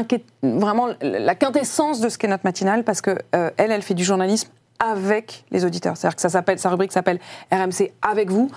vraiment 0.42 0.88
la 1.02 1.36
quintessence 1.36 2.00
de 2.00 2.10
ce 2.10 2.18
qu'est 2.18 2.28
notre 2.28 2.46
matinale 2.46 2.84
parce 2.84 3.02
que 3.02 3.12
euh, 3.36 3.52
elle, 3.58 3.72
elle 3.72 3.84
fait 3.84 3.94
du 3.94 4.04
journalisme 4.04 4.50
avec 4.80 5.44
les 5.52 5.66
auditeurs. 5.66 5.96
C'est-à-dire 5.98 6.16
que 6.16 6.22
ça 6.22 6.30
s'appelle, 6.30 6.58
sa 6.58 6.70
rubrique 6.70 6.92
s'appelle 6.92 7.20
RMC 7.52 7.92
avec 8.02 8.32
vous. 8.32 8.50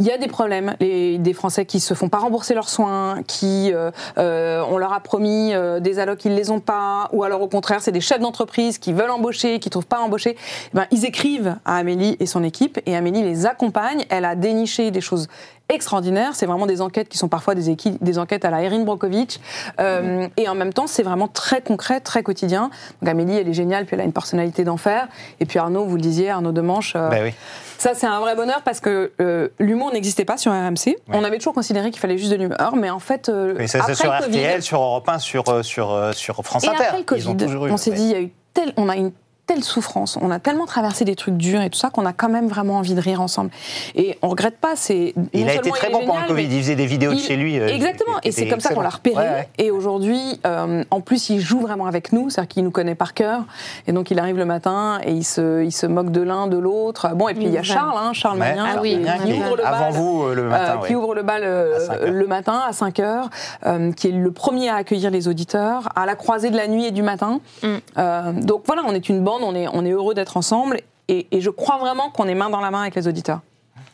Il 0.00 0.06
y 0.06 0.12
a 0.12 0.16
des 0.16 0.28
problèmes, 0.28 0.76
les, 0.78 1.18
des 1.18 1.32
Français 1.32 1.66
qui 1.66 1.80
se 1.80 1.92
font 1.92 2.08
pas 2.08 2.18
rembourser 2.18 2.54
leurs 2.54 2.68
soins, 2.68 3.24
qui 3.26 3.72
euh, 3.74 3.90
euh, 4.16 4.62
on 4.70 4.78
leur 4.78 4.92
a 4.92 5.00
promis 5.00 5.52
euh, 5.52 5.80
des 5.80 5.98
allocs, 5.98 6.24
ils 6.24 6.36
les 6.36 6.52
ont 6.52 6.60
pas, 6.60 7.08
ou 7.12 7.24
alors 7.24 7.42
au 7.42 7.48
contraire, 7.48 7.80
c'est 7.80 7.90
des 7.90 8.00
chefs 8.00 8.20
d'entreprise 8.20 8.78
qui 8.78 8.92
veulent 8.92 9.10
embaucher, 9.10 9.58
qui 9.58 9.70
trouvent 9.70 9.88
pas 9.88 9.98
embaucher. 9.98 10.36
Eh 10.66 10.76
ben, 10.76 10.86
ils 10.92 11.04
écrivent 11.04 11.56
à 11.64 11.78
Amélie 11.78 12.16
et 12.20 12.26
son 12.26 12.44
équipe, 12.44 12.78
et 12.86 12.94
Amélie 12.94 13.24
les 13.24 13.44
accompagne. 13.44 14.04
Elle 14.08 14.24
a 14.24 14.36
déniché 14.36 14.92
des 14.92 15.00
choses 15.00 15.26
extraordinaires. 15.68 16.30
C'est 16.34 16.46
vraiment 16.46 16.66
des 16.66 16.80
enquêtes 16.80 17.08
qui 17.08 17.18
sont 17.18 17.28
parfois 17.28 17.54
des, 17.54 17.74
des 18.00 18.18
enquêtes 18.18 18.44
à 18.44 18.50
la 18.50 18.62
Erin 18.62 18.80
Brokovich, 18.84 19.38
Euh, 19.80 20.26
et 20.36 20.48
en 20.48 20.54
même 20.54 20.72
temps, 20.72 20.86
c'est 20.86 21.02
vraiment 21.02 21.28
très 21.28 21.60
concret, 21.60 22.00
très 22.00 22.22
quotidien. 22.22 22.70
Donc 23.02 23.08
Amélie, 23.10 23.36
elle 23.36 23.48
est 23.48 23.52
géniale, 23.52 23.84
puis 23.86 23.94
elle 23.94 24.00
a 24.00 24.04
une 24.04 24.12
personnalité 24.12 24.64
d'enfer. 24.64 25.08
Et 25.40 25.46
puis 25.46 25.58
Arnaud, 25.58 25.84
vous 25.84 25.96
le 25.96 26.00
disiez, 26.02 26.30
Arnaud 26.30 26.52
Demanche. 26.52 26.94
euh, 26.96 27.08
Ben 27.10 27.22
oui. 27.24 27.34
ça, 27.78 27.92
c'est 27.94 28.06
un 28.06 28.20
vrai 28.20 28.34
bonheur 28.34 28.62
parce 28.64 28.80
que 28.80 29.12
euh, 29.20 29.48
l'humour 29.58 29.92
n'existait 29.92 30.24
pas 30.24 30.36
sur 30.36 30.52
RMC. 30.52 30.96
On 31.12 31.22
avait 31.24 31.38
toujours 31.38 31.54
considéré 31.54 31.90
qu'il 31.90 32.00
fallait 32.00 32.18
juste 32.18 32.30
de 32.32 32.36
l'humeur, 32.36 32.74
mais 32.76 32.90
en 32.90 32.98
fait, 32.98 33.28
euh, 33.28 33.54
Mais 33.56 33.66
ça, 33.66 33.78
après 33.80 33.94
c'est 33.94 34.02
sur 34.02 34.12
le 34.12 34.18
Covid, 34.24 34.38
RTL, 34.38 34.62
sur 34.62 34.80
Europe 34.80 35.08
1, 35.08 35.18
sur, 35.18 35.48
euh, 35.48 35.62
sur, 35.62 35.92
euh, 35.92 36.12
sur 36.12 36.42
France 36.44 36.64
et 36.64 36.68
Inter. 36.68 36.84
après 36.84 36.98
le 36.98 37.18
Ils 37.18 37.28
ont 37.28 37.32
Covid, 37.34 37.44
toujours 37.46 37.66
eu, 37.66 37.70
on 37.70 37.76
s'est 37.76 37.90
ouais. 37.90 37.96
dit, 37.96 38.02
il 38.04 38.10
y 38.10 38.14
a 38.14 38.20
eu 38.20 38.32
tel, 38.54 38.72
on 38.76 38.88
a 38.88 38.96
une 38.96 39.12
telle 39.48 39.64
souffrance, 39.64 40.18
on 40.20 40.30
a 40.30 40.38
tellement 40.38 40.66
traversé 40.66 41.04
des 41.04 41.16
trucs 41.16 41.36
durs 41.36 41.62
et 41.62 41.70
tout 41.70 41.78
ça 41.78 41.90
qu'on 41.90 42.04
a 42.06 42.12
quand 42.12 42.28
même 42.28 42.46
vraiment 42.48 42.76
envie 42.76 42.94
de 42.94 43.00
rire 43.00 43.20
ensemble. 43.20 43.50
Et 43.96 44.18
on 44.22 44.28
regrette 44.28 44.58
pas. 44.58 44.76
C'est 44.76 45.14
Il 45.32 45.48
a 45.48 45.54
été 45.54 45.70
très 45.70 45.90
bon 45.90 46.06
pendant 46.06 46.20
le 46.20 46.26
Covid. 46.28 46.44
Il 46.44 46.60
faisait 46.60 46.76
des 46.76 46.86
vidéos 46.86 47.12
de 47.14 47.18
chez 47.18 47.34
lui. 47.36 47.58
euh, 47.58 47.66
Exactement, 47.66 48.18
et 48.22 48.30
c'est 48.30 48.46
comme 48.46 48.60
ça 48.60 48.74
qu'on 48.74 48.82
l'a 48.82 48.90
repéré. 48.90 49.16
Ouais, 49.16 49.22
ouais. 49.30 49.48
Et 49.58 49.70
aujourd'hui, 49.70 50.20
euh, 50.46 50.84
en 50.90 51.00
plus, 51.00 51.30
il 51.30 51.40
joue 51.40 51.60
vraiment 51.60 51.86
avec 51.86 52.12
nous, 52.12 52.30
c'est-à-dire 52.30 52.48
qu'il 52.48 52.64
nous 52.64 52.70
connaît 52.70 52.94
par 52.94 53.14
cœur. 53.14 53.44
Et 53.86 53.92
donc, 53.92 54.10
il 54.10 54.18
arrive 54.18 54.36
le 54.36 54.44
matin 54.44 55.00
et 55.02 55.12
il 55.12 55.24
se, 55.24 55.64
il 55.64 55.72
se 55.72 55.86
moque 55.86 56.12
de 56.12 56.20
l'un, 56.20 56.46
de 56.46 56.58
l'autre. 56.58 57.08
Bon, 57.14 57.28
et 57.28 57.34
puis 57.34 57.44
il 57.44 57.52
y 57.52 57.58
a. 57.58 57.62
Charles, 57.62 57.96
hein, 57.96 58.12
Charles 58.12 58.38
Ouais, 58.38 58.54
Magnin, 58.54 58.66
Ah 58.76 58.80
oui, 58.82 59.00
qui, 59.24 59.32
ouvre 59.32 59.56
le 59.56 59.62
bal. 59.62 59.74
Avant 59.74 59.90
vous, 59.90 60.22
euh, 60.24 60.34
le 60.34 60.42
matin. 60.44 60.78
Euh, 60.82 60.86
qui 60.86 60.94
ouvre 60.94 61.14
le 61.14 61.22
bal 61.22 61.42
euh, 61.44 61.76
À 61.76 61.80
5 61.80 61.92
heures. 62.02 62.10
le 62.12 62.26
matin 62.26 62.60
à 62.68 62.72
5 62.72 63.00
heures, 63.00 63.30
euh, 63.66 63.92
qui 63.92 64.08
est 64.08 64.12
le 64.12 64.30
premier 64.30 64.68
à 64.68 64.74
accueillir 64.76 65.10
les 65.10 65.26
auditeurs, 65.26 65.88
à 65.96 66.04
la 66.06 66.14
croisée 66.16 66.50
de 66.50 66.56
la 66.56 66.68
nuit 66.68 66.84
et 66.84 66.90
du 66.90 67.02
matin. 67.02 67.40
Mm. 67.62 67.66
Euh, 67.96 68.32
donc 68.34 68.62
voilà, 68.66 68.82
on 68.86 68.92
est 68.92 69.08
une 69.08 69.22
bande, 69.24 69.37
on 69.42 69.84
est, 69.84 69.90
heureux 69.90 70.14
d'être 70.14 70.36
ensemble 70.36 70.80
et 71.08 71.26
je 71.32 71.50
crois 71.50 71.78
vraiment 71.78 72.10
qu'on 72.10 72.26
est 72.28 72.34
main 72.34 72.50
dans 72.50 72.60
la 72.60 72.70
main 72.70 72.82
avec 72.82 72.94
les 72.94 73.08
auditeurs. 73.08 73.40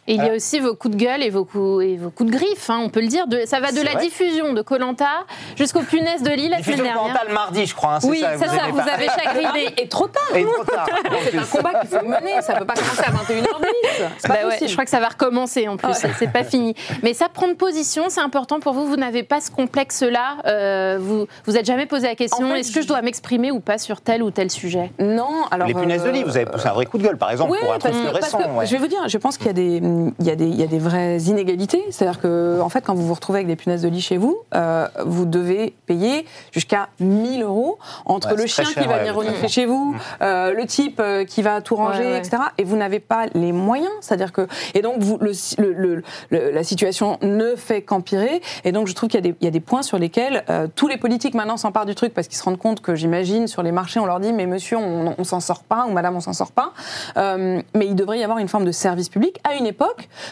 Et 0.06 0.14
il 0.14 0.23
y 0.25 0.28
a 0.28 0.34
aussi 0.34 0.61
vos 0.61 0.75
coups 0.75 0.96
de 0.96 1.02
gueule 1.02 1.23
et 1.23 1.30
vos 1.30 1.44
coups, 1.44 1.82
et 1.84 1.96
vos 1.96 2.11
coups 2.11 2.30
de 2.30 2.37
griffe, 2.37 2.68
hein, 2.68 2.80
on 2.84 2.90
peut 2.90 3.00
le 3.00 3.06
dire. 3.08 3.26
De, 3.26 3.40
ça 3.46 3.61
va 3.61 3.73
de 3.73 3.80
la 3.80 3.92
vrai. 3.92 4.02
diffusion 4.02 4.52
de 4.52 4.61
Colanta 4.62 5.25
jusqu'aux 5.56 5.80
punaises 5.82 6.23
de 6.23 6.30
Lille 6.30 6.50
la 6.50 6.62
semaine 6.62 6.76
Diffusion 6.76 6.84
dernière. 6.84 7.12
Cantal 7.14 7.32
mardi, 7.32 7.64
je 7.66 7.75
crois. 7.75 7.94
hein, 7.94 7.99
Oui, 8.04 8.23
c'est 8.38 8.46
ça, 8.46 8.68
vous 8.70 8.80
avez 8.80 9.06
chagriné. 9.08 9.75
Et 9.82 9.88
trop 9.88 10.06
tard 10.08 10.23
Et 10.37 10.44
trop 10.44 10.64
tard. 10.64 10.87
C'est 11.30 11.38
un 11.38 11.42
combat 11.44 11.80
qu'il 11.80 11.88
faut 11.88 12.04
mener, 12.04 12.42
ça 12.42 12.54
peut 12.54 12.66
pas 12.66 12.75
commencer 12.75 13.02
à 13.02 13.11
21h10. 13.12 14.08
C'est 14.18 14.28
pas 14.28 14.34
Bah 14.34 14.49
ouais, 14.49 14.58
je 14.68 14.73
crois 14.73 14.84
que 14.84 14.90
ça 14.90 15.00
va 15.00 15.08
recommencer 15.08 15.68
en 15.68 15.76
plus, 15.76 15.88
Ouais. 15.88 16.11
c'est- 16.18 16.32
pas 16.32 16.44
fini. 16.44 16.75
Mais 17.02 17.14
ça, 17.14 17.28
prendre 17.28 17.54
position, 17.56 18.04
c'est 18.08 18.20
important 18.20 18.61
pour 18.61 18.73
vous. 18.75 18.87
Vous 18.87 18.96
n'avez 18.96 19.23
pas 19.23 19.40
ce 19.40 19.50
complexe-là. 19.50 20.37
euh, 20.46 20.99
vous 21.00 21.26
vous 21.46 21.56
êtes 21.56 21.64
jamais 21.66 21.87
posé 21.87 22.06
la 22.08 22.14
question 22.14 22.46
En 22.46 22.50
fait, 22.54 22.61
est-ce 22.61 22.73
que 22.73 22.82
je 22.82 22.88
dois 22.88 23.00
m'exprimer 23.02 23.50
ou 23.50 23.61
pas 23.61 23.78
sur 23.78 24.00
tel 24.00 24.23
ou 24.23 24.30
tel 24.30 24.50
sujet? 24.50 24.90
Non, 24.99 25.44
alors. 25.50 25.66
Les 25.68 25.75
punaises 25.75 26.02
de 26.04 26.11
lit, 26.11 26.23
euh, 26.23 26.25
vous 26.26 26.37
avez 26.37 26.46
poussé 26.46 26.66
un 26.68 26.73
vrai 26.73 26.87
coup 26.87 26.99
de 26.99 27.04
gueule, 27.04 27.16
par 27.16 27.30
exemple, 27.30 27.52
Oui, 27.52 27.58
pour 27.62 27.73
un 27.73 27.78
truc 27.78 27.94
récent. 28.12 28.38
je 28.64 28.70
vais 28.73 28.78
vous 28.78 28.87
dire, 28.87 29.06
je 29.08 29.18
pense 29.18 29.37
qu'il 29.38 29.46
y, 29.46 29.50
a 29.50 29.52
des- 29.52 29.80
il 30.21 30.27
y, 30.27 30.31
a 30.31 30.37
des- 30.37 30.47
il 30.49 30.59
y 30.59 30.63
a 30.63 30.67
des 30.67 30.79
vraies 30.79 31.19
inégalités. 31.19 31.83
C'est-à-dire 31.91 32.21
que, 32.21 32.61
en 32.61 32.69
fait, 32.69 32.83
quand 32.85 32.95
vous 32.95 33.07
vous 33.07 33.15
retrouvez 33.15 33.39
avec 33.39 33.47
des 33.49 33.57
punaises 33.57 33.83
de 33.83 33.89
lit 33.89 34.01
chez 34.01 34.17
vous, 34.17 34.39
euh, 34.55 34.87
vous 35.05 35.25
devez 35.27 35.75
payer 35.87 36.25
jusqu'à 36.53 36.89
1000 37.01 37.43
euros 37.43 37.79
entre 38.07 38.31
Ouais, 38.31 38.37
le 38.37 38.47
chien 38.47 38.65
cher, 38.65 38.83
qui 38.83 38.89
va 38.89 38.95
ouais, 38.95 39.01
venir 39.01 39.13
le 39.13 39.19
renifler 39.19 39.49
chez 39.49 39.67
vous, 39.67 39.95
euh, 40.23 40.53
le 40.53 40.67
type 40.67 41.01
euh, 41.01 41.25
qui 41.25 41.43
va 41.43 41.61
tout 41.61 41.77
ranger, 41.77 42.05
Ouais, 42.05 42.11
ouais. 42.13 42.19
etc. 42.19 42.39
Et 42.59 42.65
vous 42.65 42.77
n'avez 42.77 43.01
pas 43.01 43.27
les 43.35 43.53
moyens. 43.53 43.91
C'est-à-dire 44.01 44.33
que. 44.33 44.47
Et 44.75 44.83
donc, 44.83 44.97
vous, 45.01 45.19
le, 45.21 45.33
le- 45.59 45.73
le- 45.73 46.03
le- 46.31 46.51
la 46.51 46.65
situation 46.65 47.19
ne 47.23 47.55
fait 47.57 47.83
qu'empirer. 47.83 48.41
Et 48.65 48.73
donc, 48.73 48.87
je 48.89 48.95
trouve 48.95 49.09
qu'il 49.09 49.19
y, 49.25 49.29
a 49.29 49.31
des- 49.33 49.37
il 49.41 49.45
y 49.45 49.49
a 49.49 49.51
des 49.51 49.61
points 49.61 49.83
sur 49.83 49.99
lesquels 49.99 50.45
euh, 50.51 50.67
tous 50.75 50.89
les 50.89 50.97
politiques 50.97 51.35
maintenant 51.35 51.57
s'emparent 51.57 51.87
du 51.87 51.95
truc 51.95 52.15
parce 52.15 52.29
qu'ils 52.29 52.37
se 52.39 52.43
rendent 52.45 52.59
compte 52.59 52.81
que, 52.81 52.95
j'imagine, 52.95 53.47
sur 53.47 53.63
les 53.63 53.73
marchés, 53.73 54.01
on 54.01 54.07
leur 54.07 54.21
dit 54.21 54.33
Mais 54.33 54.47
monsieur, 54.47 54.77
on, 54.79 55.15
on 55.19 55.25
s'en 55.25 55.41
sort 55.41 55.63
pas, 55.65 55.87
ou 55.87 55.93
madame, 55.93 56.17
on 56.17 56.21
s'en 56.21 56.33
sort 56.33 56.53
pas. 56.53 56.73
Euh, 57.17 57.61
mais 57.75 57.87
il 57.87 57.95
devrait 57.95 58.19
y 58.19 58.25
avoir 58.25 58.39
une 58.39 58.49
forme 58.49 58.65
de 58.65 58.73
service 58.73 59.09
public. 59.09 59.41
À 59.45 59.55
une 59.55 59.67
époque, 59.67 59.84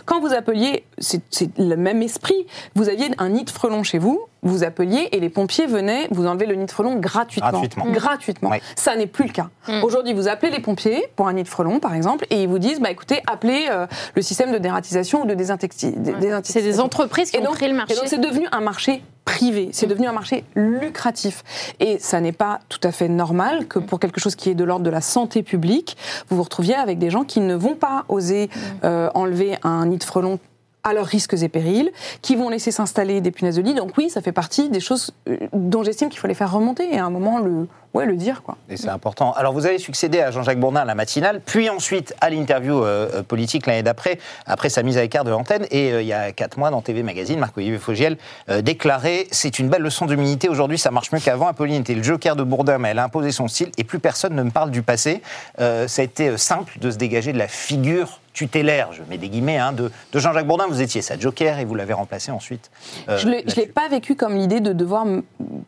quand 0.04 0.21
vous 0.21 0.32
appeliez, 0.32 0.85
c'est 0.99 1.23
le 1.59 1.76
même 1.76 2.02
esprit, 2.02 2.47
vous 2.75 2.88
aviez 2.88 3.11
un 3.18 3.30
nid 3.30 3.44
de 3.44 3.50
frelons 3.50 3.82
chez 3.82 3.99
vous, 3.99 4.26
vous 4.42 4.64
appeliez 4.64 5.08
et 5.12 5.20
les 5.20 5.28
pompiers 5.28 5.66
venaient 5.66 6.08
vous 6.11 6.26
enlever 6.26 6.46
le 6.46 6.54
nid 6.56 6.66
de 6.66 6.70
frelons 6.70 6.96
gratuitement. 6.96 7.50
Gratuitement. 7.50 7.84
Gratuitement. 7.90 8.50
Ouais. 8.50 8.61
Ça 8.76 8.96
n'est 8.96 9.06
plus 9.06 9.25
le 9.26 9.32
cas. 9.32 9.49
Aujourd'hui, 9.82 10.14
vous 10.14 10.26
appelez 10.28 10.50
les 10.50 10.61
pompiers 10.61 11.04
pour 11.16 11.28
un 11.28 11.32
nid 11.34 11.44
de 11.44 11.49
frelons, 11.49 11.78
par 11.78 11.94
exemple, 11.94 12.26
et 12.30 12.42
ils 12.42 12.49
vous 12.49 12.58
disent 12.58 12.80
bah, 12.80 12.90
écoutez, 12.90 13.20
appelez 13.26 13.66
euh, 13.70 13.87
le 14.14 14.22
système 14.22 14.52
de 14.52 14.58
dératisation 14.58 15.22
ou 15.22 15.26
de 15.26 15.34
désintexti- 15.34 15.94
dé- 15.96 16.14
C'est 16.44 16.62
des 16.62 16.80
entreprises 16.80 17.30
qui 17.30 17.37
Et 17.37 17.40
ont 17.40 17.44
donc- 17.44 17.54
pris 17.54 17.68
le 17.68 17.75
marché. 17.75 17.92
Et 17.94 17.96
donc 17.96 18.06
c'est 18.08 18.18
devenu 18.18 18.46
un 18.52 18.61
marché 18.61 19.02
privé, 19.25 19.68
c'est 19.72 19.87
devenu 19.87 20.08
un 20.08 20.12
marché 20.12 20.42
lucratif. 20.56 21.44
Et 21.78 21.99
ça 22.00 22.20
n'est 22.20 22.32
pas 22.32 22.58
tout 22.68 22.80
à 22.82 22.90
fait 22.90 23.08
normal 23.08 23.68
que 23.68 23.78
pour 23.78 24.00
quelque 24.00 24.20
chose 24.20 24.34
qui 24.34 24.50
est 24.50 24.54
de 24.54 24.64
l'ordre 24.64 24.84
de 24.84 24.90
la 24.90 25.00
santé 25.00 25.44
publique, 25.44 25.96
vous 26.28 26.37
vous 26.37 26.42
retrouviez 26.42 26.75
avec 26.75 26.99
des 26.99 27.11
gens 27.11 27.22
qui 27.22 27.38
ne 27.40 27.54
vont 27.54 27.76
pas 27.76 28.04
oser 28.08 28.50
euh, 28.82 29.08
enlever 29.14 29.56
un 29.62 29.87
nid 29.87 29.99
de 29.99 30.04
frelons 30.04 30.40
à 30.84 30.92
leurs 30.92 31.06
risques 31.06 31.34
et 31.42 31.48
périls, 31.48 31.92
qui 32.22 32.36
vont 32.36 32.48
laisser 32.48 32.70
s'installer 32.70 33.20
des 33.20 33.30
punaises 33.30 33.56
de 33.56 33.62
lit. 33.62 33.74
Donc 33.74 33.96
oui, 33.96 34.10
ça 34.10 34.20
fait 34.20 34.32
partie 34.32 34.68
des 34.68 34.80
choses 34.80 35.12
euh, 35.28 35.36
dont 35.52 35.82
j'estime 35.82 36.08
qu'il 36.08 36.18
faut 36.18 36.26
les 36.26 36.34
faire 36.34 36.52
remonter 36.52 36.92
et 36.92 36.98
à 36.98 37.04
un 37.04 37.10
moment 37.10 37.38
le, 37.38 37.68
ouais, 37.94 38.06
le 38.06 38.16
dire. 38.16 38.42
Quoi. 38.42 38.56
Et 38.68 38.76
c'est 38.76 38.88
important. 38.88 39.32
Alors, 39.32 39.52
vous 39.52 39.66
avez 39.66 39.78
succédé 39.78 40.20
à 40.20 40.30
Jean-Jacques 40.30 40.61
Bourdin 40.61 40.80
à 40.80 40.84
la 40.84 40.94
matinale, 40.94 41.40
puis 41.44 41.68
ensuite 41.70 42.14
à 42.20 42.30
l'interview 42.30 42.82
euh, 42.82 43.08
euh, 43.14 43.22
politique 43.22 43.66
l'année 43.66 43.82
d'après, 43.82 44.18
après 44.46 44.68
sa 44.68 44.82
mise 44.82 44.99
à 44.99 45.02
l'écart 45.02 45.25
de 45.25 45.30
l'antenne. 45.30 45.66
Et 45.70 45.92
euh, 45.92 46.02
il 46.02 46.08
y 46.08 46.12
a 46.12 46.32
quatre 46.32 46.56
mois, 46.58 46.70
dans 46.70 46.80
TV 46.80 47.02
Magazine, 47.02 47.38
Marc-Olivier 47.38 47.78
Fogiel 47.78 48.16
euh, 48.49 48.62
déclarait 48.62 49.26
C'est 49.30 49.58
une 49.58 49.68
belle 49.68 49.82
leçon 49.82 50.06
d'humilité. 50.06 50.49
Aujourd'hui, 50.49 50.78
ça 50.78 50.90
marche 50.90 51.12
mieux 51.12 51.20
qu'avant. 51.20 51.46
Apolline 51.49 51.80
était 51.82 51.94
le 51.94 52.02
joker 52.02 52.37
de 52.37 52.42
Bourdin, 52.42 52.78
mais 52.78 52.90
elle 52.90 52.99
a 52.99 53.04
imposé 53.04 53.32
son 53.32 53.49
style 53.49 53.70
et 53.78 53.84
plus 53.84 53.99
personne 53.99 54.34
ne 54.34 54.42
me 54.42 54.50
parle 54.50 54.70
du 54.70 54.82
passé. 54.82 55.22
Ça 55.58 55.87
a 55.87 56.02
été 56.02 56.37
simple 56.38 56.78
de 56.80 56.90
se 56.90 56.96
dégager 56.96 57.32
de 57.32 57.38
la 57.38 57.49
figure 57.49 58.20
tutélaire, 58.32 58.88
je 58.92 59.02
mets 59.11 59.18
des 59.18 59.28
guillemets, 59.28 59.58
hein, 59.58 59.72
de, 59.72 59.92
de 60.12 60.18
Jean-Jacques 60.18 60.46
Bourdin. 60.46 60.64
Vous 60.66 60.80
étiez 60.80 61.02
sa 61.02 61.18
joker 61.18 61.58
et 61.58 61.66
vous 61.66 61.75
l'avez 61.75 61.92
remplacé 61.92 62.30
ensuite. 62.30 62.70
euh, 63.11 63.18
je 63.18 63.28
ne 63.28 63.34
l'ai 63.56 63.66
pas 63.66 63.88
vécu 63.90 64.14
comme 64.14 64.37
l'idée 64.37 64.61
de 64.61 64.72
devoir 64.72 65.04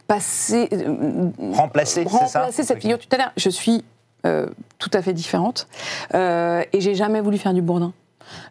passer... 0.07 0.69
euh, 0.73 1.28
Remplacer, 1.52 2.04
remplacer 2.18 2.62
cette 2.62 2.80
figure 2.80 2.99
tutélaire. 2.99 3.33
Je 3.37 3.50
suis 3.50 3.85
euh, 4.26 4.47
tout 4.78 4.90
à 4.92 5.02
fait 5.02 5.12
différente 5.12 5.66
euh, 6.14 6.62
et 6.73 6.80
j'ai 6.80 6.94
jamais 6.94 7.21
voulu 7.21 7.38
faire 7.38 7.54
du 7.54 7.62
bourdin. 7.62 7.92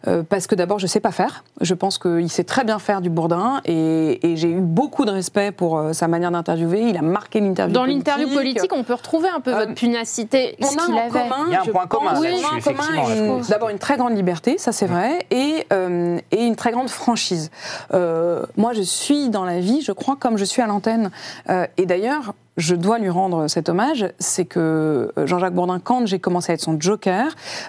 Euh, 0.08 0.22
parce 0.22 0.46
que 0.46 0.54
d'abord, 0.54 0.78
je 0.78 0.86
sais 0.86 1.00
pas 1.00 1.12
faire. 1.12 1.44
Je 1.60 1.74
pense 1.74 1.98
qu'il 1.98 2.30
sait 2.30 2.44
très 2.44 2.64
bien 2.64 2.78
faire 2.78 3.02
du 3.02 3.10
bourdin 3.10 3.60
et, 3.66 4.20
et 4.26 4.38
j'ai 4.38 4.50
eu 4.50 4.62
beaucoup 4.62 5.04
de 5.04 5.10
respect 5.10 5.52
pour 5.52 5.78
euh, 5.78 5.94
sa 5.94 6.08
manière 6.08 6.30
d'interviewer. 6.30 6.90
Il 6.90 6.96
a 6.98 7.02
marqué 7.02 7.40
l'interview. 7.42 7.74
Dans 7.74 7.84
l'interview 7.84 8.30
politique, 8.30 8.72
on 8.72 8.84
peut 8.84 8.94
retrouver 8.94 9.30
un 9.30 9.40
peu 9.40 9.52
Euh, 9.52 9.60
votre 9.62 9.74
pugnacité, 9.74 10.56
on 10.62 10.68
a 10.68 10.92
en 10.94 10.98
avait. 10.98 11.10
commun, 11.10 11.46
Il 11.48 11.54
y 11.54 11.56
a 11.56 11.62
un 11.62 11.66
point 11.66 11.88
commun 11.88 12.14
oui, 12.22 12.42
commun. 12.64 13.42
D'abord 13.50 13.70
une 13.70 13.80
très 13.80 13.98
grande 13.98 14.16
liberté, 14.16 14.60
ça 14.60 14.72
c'est 14.72 14.86
vrai, 14.86 15.26
et, 15.32 15.66
euh, 15.74 16.20
et 16.32 16.46
une 16.46 16.56
très 16.56 16.72
grande 16.72 16.90
franchise. 16.90 17.50
Euh, 17.96 18.46
moi, 18.56 18.74
je 18.74 18.84
suis 18.84 19.30
dans 19.30 19.44
la 19.44 19.60
vie, 19.60 19.82
je 19.82 19.92
crois, 19.92 20.16
comme 20.18 20.38
je 20.38 20.46
suis 20.46 20.62
à 20.62 20.68
l'antenne. 20.68 21.10
Euh, 21.50 21.66
et 21.78 21.88
d'ailleurs, 21.88 22.36
je 22.58 22.76
dois 22.76 23.00
lui 23.00 23.10
rendre 23.10 23.48
cet 23.48 23.70
hommage, 23.70 24.08
c'est 24.20 24.46
que 24.46 25.12
euh, 25.18 25.28
Jean-Jacques 25.28 25.54
Bourdin, 25.54 25.80
quand 25.80 26.06
j'ai 26.06 26.20
commencé 26.20 26.52
à 26.52 26.56
être 26.56 26.62
son 26.62 26.80
joker, 26.80 27.28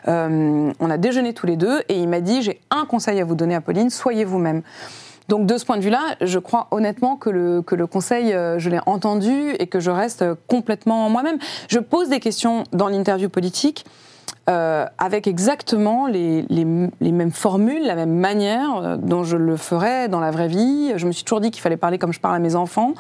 euh, 0.09 0.73
on 0.79 0.91
a 0.91 0.99
déjeuné 0.99 1.33
tous 1.33 1.47
les 1.47 1.57
deux 1.57 1.81
et 1.89 1.99
il 1.99 2.09
m'a 2.09 2.21
dit 2.21 2.43
j'ai 2.43 2.61
un 2.71 2.85
conseil 2.85 3.21
à 3.21 3.25
vous 3.25 3.35
donner, 3.35 3.55
Apolline, 3.55 3.91
soyez 3.91 4.25
vous-même. 4.25 4.63
Donc 5.29 5.47
de 5.47 5.57
ce 5.57 5.65
point 5.65 5.79
de 5.79 5.83
vue-là, 5.83 6.17
je 6.21 6.39
crois 6.39 6.69
honnêtement 6.71 7.17
que 7.17 7.31
le, 7.31 7.63
que 7.63 7.75
le 7.75 7.87
conseil, 7.87 8.35
euh, 8.35 8.59
je 8.59 8.69
l'ai 8.69 8.81
entendu 8.85 9.53
et 9.59 9.67
que 9.69 9.81
je 9.81 9.91
reste 9.91 10.25
complètement 10.49 11.09
moi-même. 11.09 11.39
Je 11.69 11.79
pose 11.79 12.11
des 12.11 12.21
questions 12.21 12.65
dans 12.73 12.89
l'interview 12.89 13.31
politique 13.31 13.87
euh, 14.49 14.85
avec 14.99 15.27
exactement 15.27 16.07
les, 16.07 16.43
les- 16.51 16.89
les 17.01 17.13
mêmes 17.13 17.31
formules, 17.33 17.85
la 17.87 17.95
même 17.95 18.15
manière 18.15 18.77
euh, 18.77 18.97
dont 18.97 19.25
je 19.25 19.37
le 19.37 19.57
ferais 19.57 20.09
dans 20.09 20.21
la 20.21 20.31
vraie 20.31 20.49
vie. 20.49 20.93
Je 20.97 21.07
me 21.07 21.13
suis 21.13 21.25
toujours 21.25 21.41
dit 21.41 21.51
qu'il 21.51 21.63
fallait 21.63 21.77
parler 21.79 21.99
comme 21.99 22.13
je 22.13 22.21
parle 22.21 22.35
à 22.37 22.39
mes 22.39 22.55
enfants. 22.55 22.93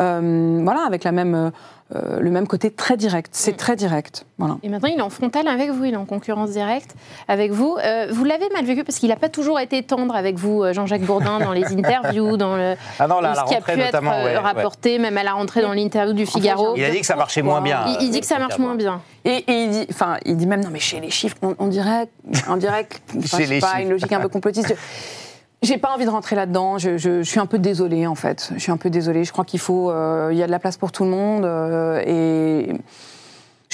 Euh, 0.00 0.60
voilà, 0.64 0.80
avec 0.86 1.04
la 1.04 1.12
même, 1.12 1.50
euh, 1.94 2.18
le 2.18 2.30
même 2.32 2.48
côté 2.48 2.72
très 2.72 2.96
direct. 2.96 3.30
C'est 3.32 3.56
très 3.56 3.76
direct. 3.76 4.26
Voilà. 4.38 4.56
Et 4.64 4.68
maintenant, 4.68 4.88
il 4.88 4.98
est 4.98 5.02
en 5.02 5.10
frontal 5.10 5.46
avec 5.46 5.70
vous, 5.70 5.84
il 5.84 5.94
est 5.94 5.96
en 5.96 6.04
concurrence 6.04 6.50
directe 6.50 6.96
avec 7.28 7.52
vous. 7.52 7.76
Euh, 7.80 8.08
vous 8.10 8.24
l'avez 8.24 8.48
mal 8.52 8.64
vécu 8.64 8.82
parce 8.82 8.98
qu'il 8.98 9.08
n'a 9.08 9.16
pas 9.16 9.28
toujours 9.28 9.60
été 9.60 9.84
tendre 9.84 10.16
avec 10.16 10.36
vous, 10.36 10.64
euh, 10.64 10.72
Jean-Jacques 10.72 11.02
Bourdin, 11.02 11.38
dans 11.38 11.52
les 11.52 11.64
interviews, 11.72 12.36
dans 12.36 12.56
le, 12.56 12.74
Ah 12.98 13.06
non, 13.06 13.20
là, 13.20 13.32
à 13.32 13.34
ce 13.36 13.44
qui 13.44 13.54
a 13.54 13.60
pu 13.60 13.78
être 13.78 14.02
ouais, 14.02 14.36
rapporté, 14.36 14.98
même 14.98 15.16
à 15.16 15.22
la 15.22 15.34
rentrée 15.34 15.62
dans 15.62 15.72
l'interview 15.72 16.12
du 16.12 16.26
Figaro. 16.26 16.74
Il 16.76 16.82
a 16.84 16.90
dit 16.90 17.00
que 17.00 17.06
ça 17.06 17.14
marchait 17.16 17.42
moins 17.42 17.60
bien. 17.60 17.84
Il, 17.86 18.06
il 18.06 18.10
dit 18.10 18.20
que 18.20 18.26
ça 18.26 18.40
marche 18.40 18.58
moins 18.58 18.74
bien. 18.74 19.00
Et, 19.24 19.44
et 19.46 19.64
il 19.64 19.70
dit, 19.70 19.86
enfin, 19.90 20.16
il 20.24 20.36
dit 20.36 20.46
même 20.46 20.62
non 20.64 20.70
mais 20.72 20.80
chez 20.80 20.98
les 21.00 21.10
chiffres, 21.10 21.36
on, 21.42 21.54
on 21.58 21.68
dirait, 21.68 22.08
on 22.48 22.56
dirait, 22.56 22.88
Chez 23.12 23.20
je 23.20 23.26
sais 23.26 23.46
les 23.46 23.60
pas, 23.60 23.68
chiffres. 23.68 23.80
une 23.82 23.90
logique 23.90 24.12
un 24.12 24.20
peu 24.20 24.28
complotiste. 24.28 24.74
J'ai 25.66 25.78
pas 25.78 25.90
envie 25.92 26.04
de 26.04 26.10
rentrer 26.10 26.36
là-dedans. 26.36 26.78
Je, 26.78 26.96
je- 26.96 27.22
je 27.22 27.28
suis 27.28 27.40
un 27.40 27.46
peu 27.46 27.58
désolée 27.58 28.06
en 28.06 28.14
fait. 28.14 28.50
Je 28.54 28.60
suis 28.60 28.70
un 28.70 28.76
peu 28.76 28.88
désolée. 28.88 29.24
Je 29.24 29.32
crois 29.32 29.44
qu'il 29.44 29.58
faut, 29.58 29.90
euh, 29.90 30.28
il 30.30 30.38
y 30.38 30.42
a 30.42 30.46
de 30.46 30.50
la 30.52 30.60
place 30.60 30.76
pour 30.76 30.92
tout 30.92 31.02
le 31.02 31.10
monde 31.10 31.44
euh, 31.44 32.00
et. 32.06 32.72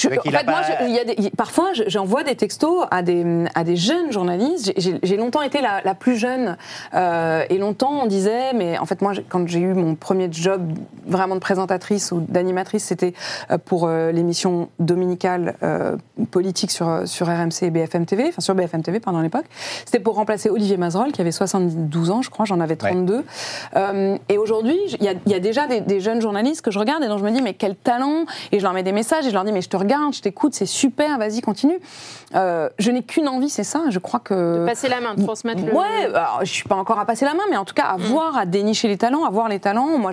Je, 0.03 0.19
en 0.19 0.21
fait, 0.31 0.43
moi, 0.45 0.61
pas- 0.61 0.63
je- 0.81 0.87
il 0.87 0.93
y 0.95 0.99
a 0.99 1.03
des- 1.05 1.15
il- 1.17 1.31
parfois, 1.31 1.73
je- 1.73 1.83
j'envoie 1.87 2.23
des 2.23 2.35
textos 2.35 2.85
à 2.91 3.01
des, 3.01 3.25
à 3.55 3.63
des 3.63 3.75
jeunes 3.75 4.11
journalistes. 4.11 4.71
J'ai- 4.77 5.17
longtemps 5.17 5.41
été 5.41 5.61
la, 5.61 5.81
la 5.83 5.93
plus 5.95 6.15
jeune. 6.17 6.57
euh, 6.93 7.43
et 7.49 7.57
longtemps, 7.57 8.01
on 8.03 8.05
disait, 8.07 8.53
mais 8.53 8.77
en 8.77 8.85
fait, 8.85 9.01
moi, 9.01 9.13
quand 9.29 9.47
j'ai 9.47 9.59
eu 9.59 9.73
mon 9.73 9.95
premier 9.95 10.27
job 10.31 10.61
vraiment 11.05 11.35
de 11.35 11.39
présentatrice 11.39 12.11
ou 12.11 12.19
d'animatrice, 12.27 12.83
c'était 12.85 13.13
euh, 13.51 13.57
pour 13.57 13.85
euh, 13.87 14.11
l'émission 14.11 14.69
dominicale 14.79 15.55
euh, 15.63 15.95
politique 16.31 16.71
sur, 16.71 17.03
sur 17.07 17.27
RMC 17.27 17.63
et 17.63 17.69
BFM 17.69 18.05
TV, 18.05 18.25
enfin 18.29 18.41
sur 18.41 18.55
BFM 18.55 18.81
TV, 18.83 18.99
à 19.05 19.21
l'époque. 19.21 19.45
C'était 19.85 19.99
pour 19.99 20.15
remplacer 20.15 20.49
Olivier 20.49 20.77
Mazerolle, 20.77 21.11
qui 21.11 21.21
avait 21.21 21.31
72 21.31 22.09
ans, 22.11 22.21
je 22.21 22.29
crois, 22.29 22.45
j'en 22.45 22.59
avais 22.59 22.75
32. 22.75 23.23
Euh, 23.75 24.17
et 24.29 24.37
aujourd'hui, 24.37 24.77
il 24.99 25.03
y 25.03 25.07
a, 25.07 25.13
il 25.25 25.31
y 25.31 25.35
a 25.35 25.39
déjà 25.39 25.67
des, 25.67 25.81
des 25.81 25.99
jeunes 25.99 26.21
journalistes 26.21 26.61
que 26.61 26.71
je 26.71 26.79
regarde 26.79 27.03
et 27.03 27.07
dont 27.07 27.17
je 27.17 27.23
me 27.23 27.31
dis, 27.31 27.41
mais 27.41 27.53
quel 27.53 27.75
talent 27.75 28.25
Et 28.51 28.59
je 28.59 28.63
leur 28.63 28.73
mets 28.73 28.83
des 28.83 28.91
messages 28.91 29.25
et 29.25 29.29
je 29.29 29.33
leur 29.33 29.43
dis, 29.43 29.51
mais 29.51 29.61
je 29.61 29.69
te 29.69 29.77
regarde, 29.77 29.92
je 30.11 30.21
t'écoute, 30.21 30.53
c'est 30.53 30.65
super, 30.65 31.17
vas-y, 31.17 31.41
continue. 31.41 31.79
Euh, 32.35 32.69
je 32.79 32.91
n'ai 32.91 33.03
qu'une 33.03 33.27
envie, 33.27 33.49
c'est 33.49 33.63
ça. 33.63 33.83
Je 33.89 33.99
crois 33.99 34.19
que. 34.19 34.65
Passer 34.65 34.89
la 34.89 35.01
main, 35.01 35.13
de 35.15 35.23
transmettre 35.23 35.63
le. 35.63 35.73
Ouais, 35.73 36.11
je 36.41 36.51
suis 36.51 36.67
pas 36.67 36.75
encore 36.75 36.99
à 36.99 37.05
passer 37.05 37.25
la 37.25 37.33
main, 37.33 37.43
mais 37.49 37.57
en 37.57 37.65
tout 37.65 37.73
cas 37.73 37.83
à 37.83 37.97
voir, 37.97 38.37
à 38.37 38.45
dénicher 38.45 38.87
les 38.87 38.97
talents, 38.97 39.25
à 39.25 39.29
voir 39.29 39.49
les 39.49 39.59
talents. 39.59 39.97
Moi, 39.97 40.11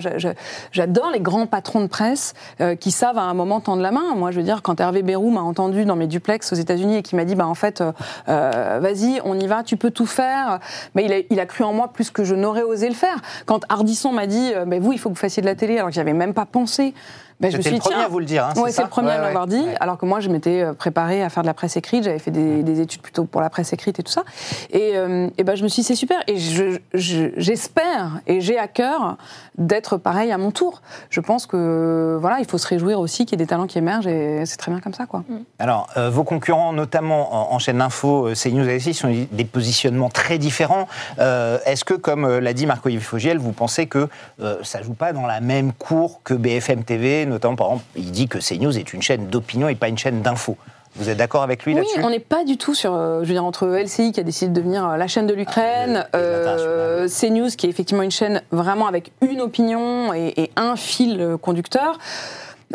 j'adore 0.71 1.11
les 1.11 1.19
grands 1.19 1.47
patrons 1.47 1.81
de 1.81 1.87
presse 1.87 2.33
euh, 2.59 2.75
qui 2.75 2.91
savent 2.91 3.17
à 3.17 3.23
un 3.23 3.33
moment 3.33 3.59
tendre 3.59 3.81
la 3.81 3.91
main. 3.91 4.15
Moi, 4.15 4.31
je 4.31 4.37
veux 4.37 4.43
dire, 4.43 4.61
quand 4.61 4.79
Hervé 4.79 5.01
Bérou 5.01 5.31
m'a 5.31 5.41
entendu 5.41 5.85
dans 5.85 5.95
mes 5.95 6.07
duplex 6.07 6.51
aux 6.51 6.55
États-Unis 6.55 6.97
et 6.97 7.01
qui 7.01 7.15
m'a 7.15 7.25
dit, 7.25 7.35
bah 7.35 7.47
en 7.47 7.55
fait, 7.55 7.83
euh, 8.29 8.79
vas-y, 8.81 9.21
on 9.23 9.39
y 9.39 9.47
va, 9.47 9.63
tu 9.63 9.77
peux 9.77 9.91
tout 9.91 10.05
faire. 10.05 10.59
Mais 10.95 11.05
il 11.05 11.13
a, 11.13 11.17
il 11.29 11.39
a 11.39 11.45
cru 11.45 11.63
en 11.63 11.73
moi 11.73 11.87
plus 11.87 12.11
que 12.11 12.23
je 12.23 12.35
n'aurais 12.35 12.63
osé 12.63 12.87
le 12.87 12.95
faire. 12.95 13.17
Quand 13.45 13.61
Hardisson 13.69 14.11
m'a 14.11 14.27
dit, 14.27 14.51
euh, 14.55 14.65
bah, 14.65 14.77
vous, 14.79 14.93
il 14.93 14.99
faut 14.99 15.09
que 15.09 15.15
vous 15.15 15.19
fassiez 15.19 15.41
de 15.41 15.47
la 15.47 15.55
télé, 15.55 15.77
alors 15.77 15.89
que 15.89 15.95
j'avais 15.95 16.13
même 16.13 16.33
pas 16.33 16.45
pensé. 16.45 16.93
Ben, 17.41 17.51
je 17.51 17.57
me 17.57 17.61
C'était 17.61 17.69
suis 17.69 17.75
le 17.77 17.81
premier 17.81 17.95
tiens, 17.95 18.05
à 18.05 18.09
vous 18.09 18.19
le 18.19 18.25
dire. 18.25 18.45
Hein, 18.45 18.53
Ouais, 18.61 18.71
c'est 18.71 18.83
le 18.83 18.87
premier 18.89 19.07
Ouais, 19.09 19.13
à 19.15 19.17
ouais. 19.19 19.25
l'avoir 19.25 19.47
dit, 19.47 19.55
Ouais. 19.59 19.75
alors 19.79 19.97
que 19.97 20.05
moi 20.05 20.19
je 20.19 20.29
m'étais 20.29 20.61
euh, 20.61 20.73
préparée 20.73 21.23
à 21.23 21.29
faire 21.29 21.43
de 21.43 21.47
la 21.47 21.53
presse 21.53 21.75
écrite, 21.75 22.03
j'avais 22.03 22.19
fait 22.19 22.31
des, 22.31 22.61
des 22.63 22.79
études 22.81 23.01
plutôt 23.01 23.25
pour 23.25 23.41
la 23.41 23.49
presse 23.49 23.73
écrite 23.73 23.99
et 23.99 24.03
tout 24.03 24.11
ça. 24.11 24.23
Et, 24.71 24.91
euh, 24.95 25.27
et 25.37 25.43
ben, 25.43 25.55
je 25.55 25.63
me 25.63 25.67
suis 25.67 25.81
dit 25.81 25.87
c'est 25.87 25.95
super, 25.95 26.17
et 26.27 26.37
je- 26.37 26.77
je- 26.93 27.31
j'espère 27.37 28.19
et 28.27 28.41
j'ai 28.41 28.57
à 28.59 28.67
cœur 28.67 29.17
d'être 29.57 29.97
pareil 29.97 30.31
à 30.31 30.37
mon 30.37 30.51
tour. 30.51 30.81
Je 31.09 31.19
pense 31.19 31.45
que 31.47 32.17
voilà, 32.21 32.39
il 32.39 32.45
faut 32.45 32.57
se 32.57 32.67
réjouir 32.67 32.99
aussi 32.99 33.25
qu'il 33.25 33.39
y 33.39 33.41
ait 33.41 33.45
des 33.45 33.49
talents 33.49 33.67
qui 33.67 33.77
émergent 33.77 34.07
et 34.07 34.45
c'est 34.45 34.57
très 34.57 34.71
bien 34.71 34.79
comme 34.79 34.93
ça. 34.93 35.05
Quoi. 35.05 35.23
Alors, 35.59 35.87
euh, 35.97 36.09
vos 36.09 36.23
concurrents, 36.23 36.73
notamment 36.73 37.51
en, 37.51 37.55
en 37.55 37.59
chaîne 37.59 37.79
d'info, 37.79 38.29
CNews 38.35 38.67
et 38.69 38.75
LCI, 38.77 38.93
sont 38.93 39.11
des 39.31 39.45
positionnements 39.45 40.09
très 40.09 40.37
différents. 40.37 40.87
Euh, 41.19 41.57
Est-ce 41.65 41.83
que, 41.85 41.93
comme 41.93 42.27
l'a 42.39 42.53
dit 42.53 42.65
Marco-Yves 42.65 43.01
Fogiel, 43.03 43.37
vous 43.39 43.51
pensez 43.51 43.87
que 43.87 44.07
euh, 44.41 44.57
ça 44.63 44.81
joue 44.81 44.93
pas 44.93 45.11
dans 45.13 45.25
la 45.25 45.41
même 45.41 45.73
cour 45.73 46.21
que 46.23 46.33
BFM 46.33 46.83
TV 46.83 47.25
Notamment, 47.31 47.55
par 47.55 47.67
exemple, 47.67 47.85
il 47.95 48.11
dit 48.11 48.27
que 48.27 48.37
CNews 48.37 48.77
est 48.77 48.93
une 48.93 49.01
chaîne 49.01 49.27
d'opinion 49.27 49.67
et 49.69 49.75
pas 49.75 49.87
une 49.87 49.97
chaîne 49.97 50.21
d'info. 50.21 50.57
Vous 50.97 51.07
êtes 51.07 51.17
d'accord 51.17 51.41
avec 51.41 51.63
lui 51.63 51.73
Oui, 51.73 51.79
là-dessus? 51.79 52.01
on 52.03 52.09
n'est 52.09 52.19
pas 52.19 52.43
du 52.43 52.57
tout 52.57 52.75
sur, 52.75 52.93
euh, 52.93 53.21
je 53.23 53.27
veux 53.27 53.33
dire, 53.33 53.45
entre 53.45 53.65
LCI 53.65 54.11
qui 54.11 54.19
a 54.19 54.23
décidé 54.23 54.49
de 54.49 54.55
devenir 54.55 54.85
euh, 54.85 54.97
la 54.97 55.07
chaîne 55.07 55.25
de 55.25 55.33
l'Ukraine, 55.33 56.05
Ah, 56.11 56.17
euh, 56.17 57.07
CNews 57.07 57.47
qui 57.57 57.65
est 57.65 57.69
effectivement 57.69 58.03
une 58.03 58.11
chaîne 58.11 58.41
vraiment 58.51 58.87
avec 58.87 59.13
une 59.21 59.39
opinion 59.39 60.13
et, 60.13 60.33
et 60.35 60.51
un 60.57 60.75
fil 60.75 61.37
conducteur. 61.41 61.97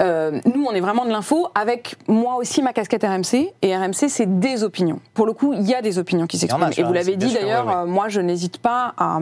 Euh, 0.00 0.40
nous, 0.54 0.64
on 0.64 0.72
est 0.72 0.80
vraiment 0.80 1.04
de 1.04 1.10
l'info 1.10 1.48
avec 1.54 1.96
moi 2.08 2.36
aussi 2.36 2.62
ma 2.62 2.72
casquette 2.72 3.02
RMC. 3.02 3.52
Et 3.62 3.76
RMC, 3.76 4.08
c'est 4.08 4.38
des 4.38 4.64
opinions. 4.64 5.00
Pour 5.14 5.26
le 5.26 5.32
coup, 5.32 5.52
il 5.52 5.62
y 5.62 5.74
a 5.74 5.82
des 5.82 5.98
opinions 5.98 6.26
qui 6.26 6.38
s'expriment. 6.38 6.70
Et 6.76 6.82
vous 6.82 6.92
l'avez 6.92 7.12
RMC, 7.12 7.18
bien 7.18 7.28
dit 7.28 7.34
d'ailleurs, 7.34 7.68
euh, 7.68 7.86
moi, 7.86 8.08
je 8.08 8.20
n'hésite 8.20 8.58
pas 8.58 8.94
à, 8.96 9.18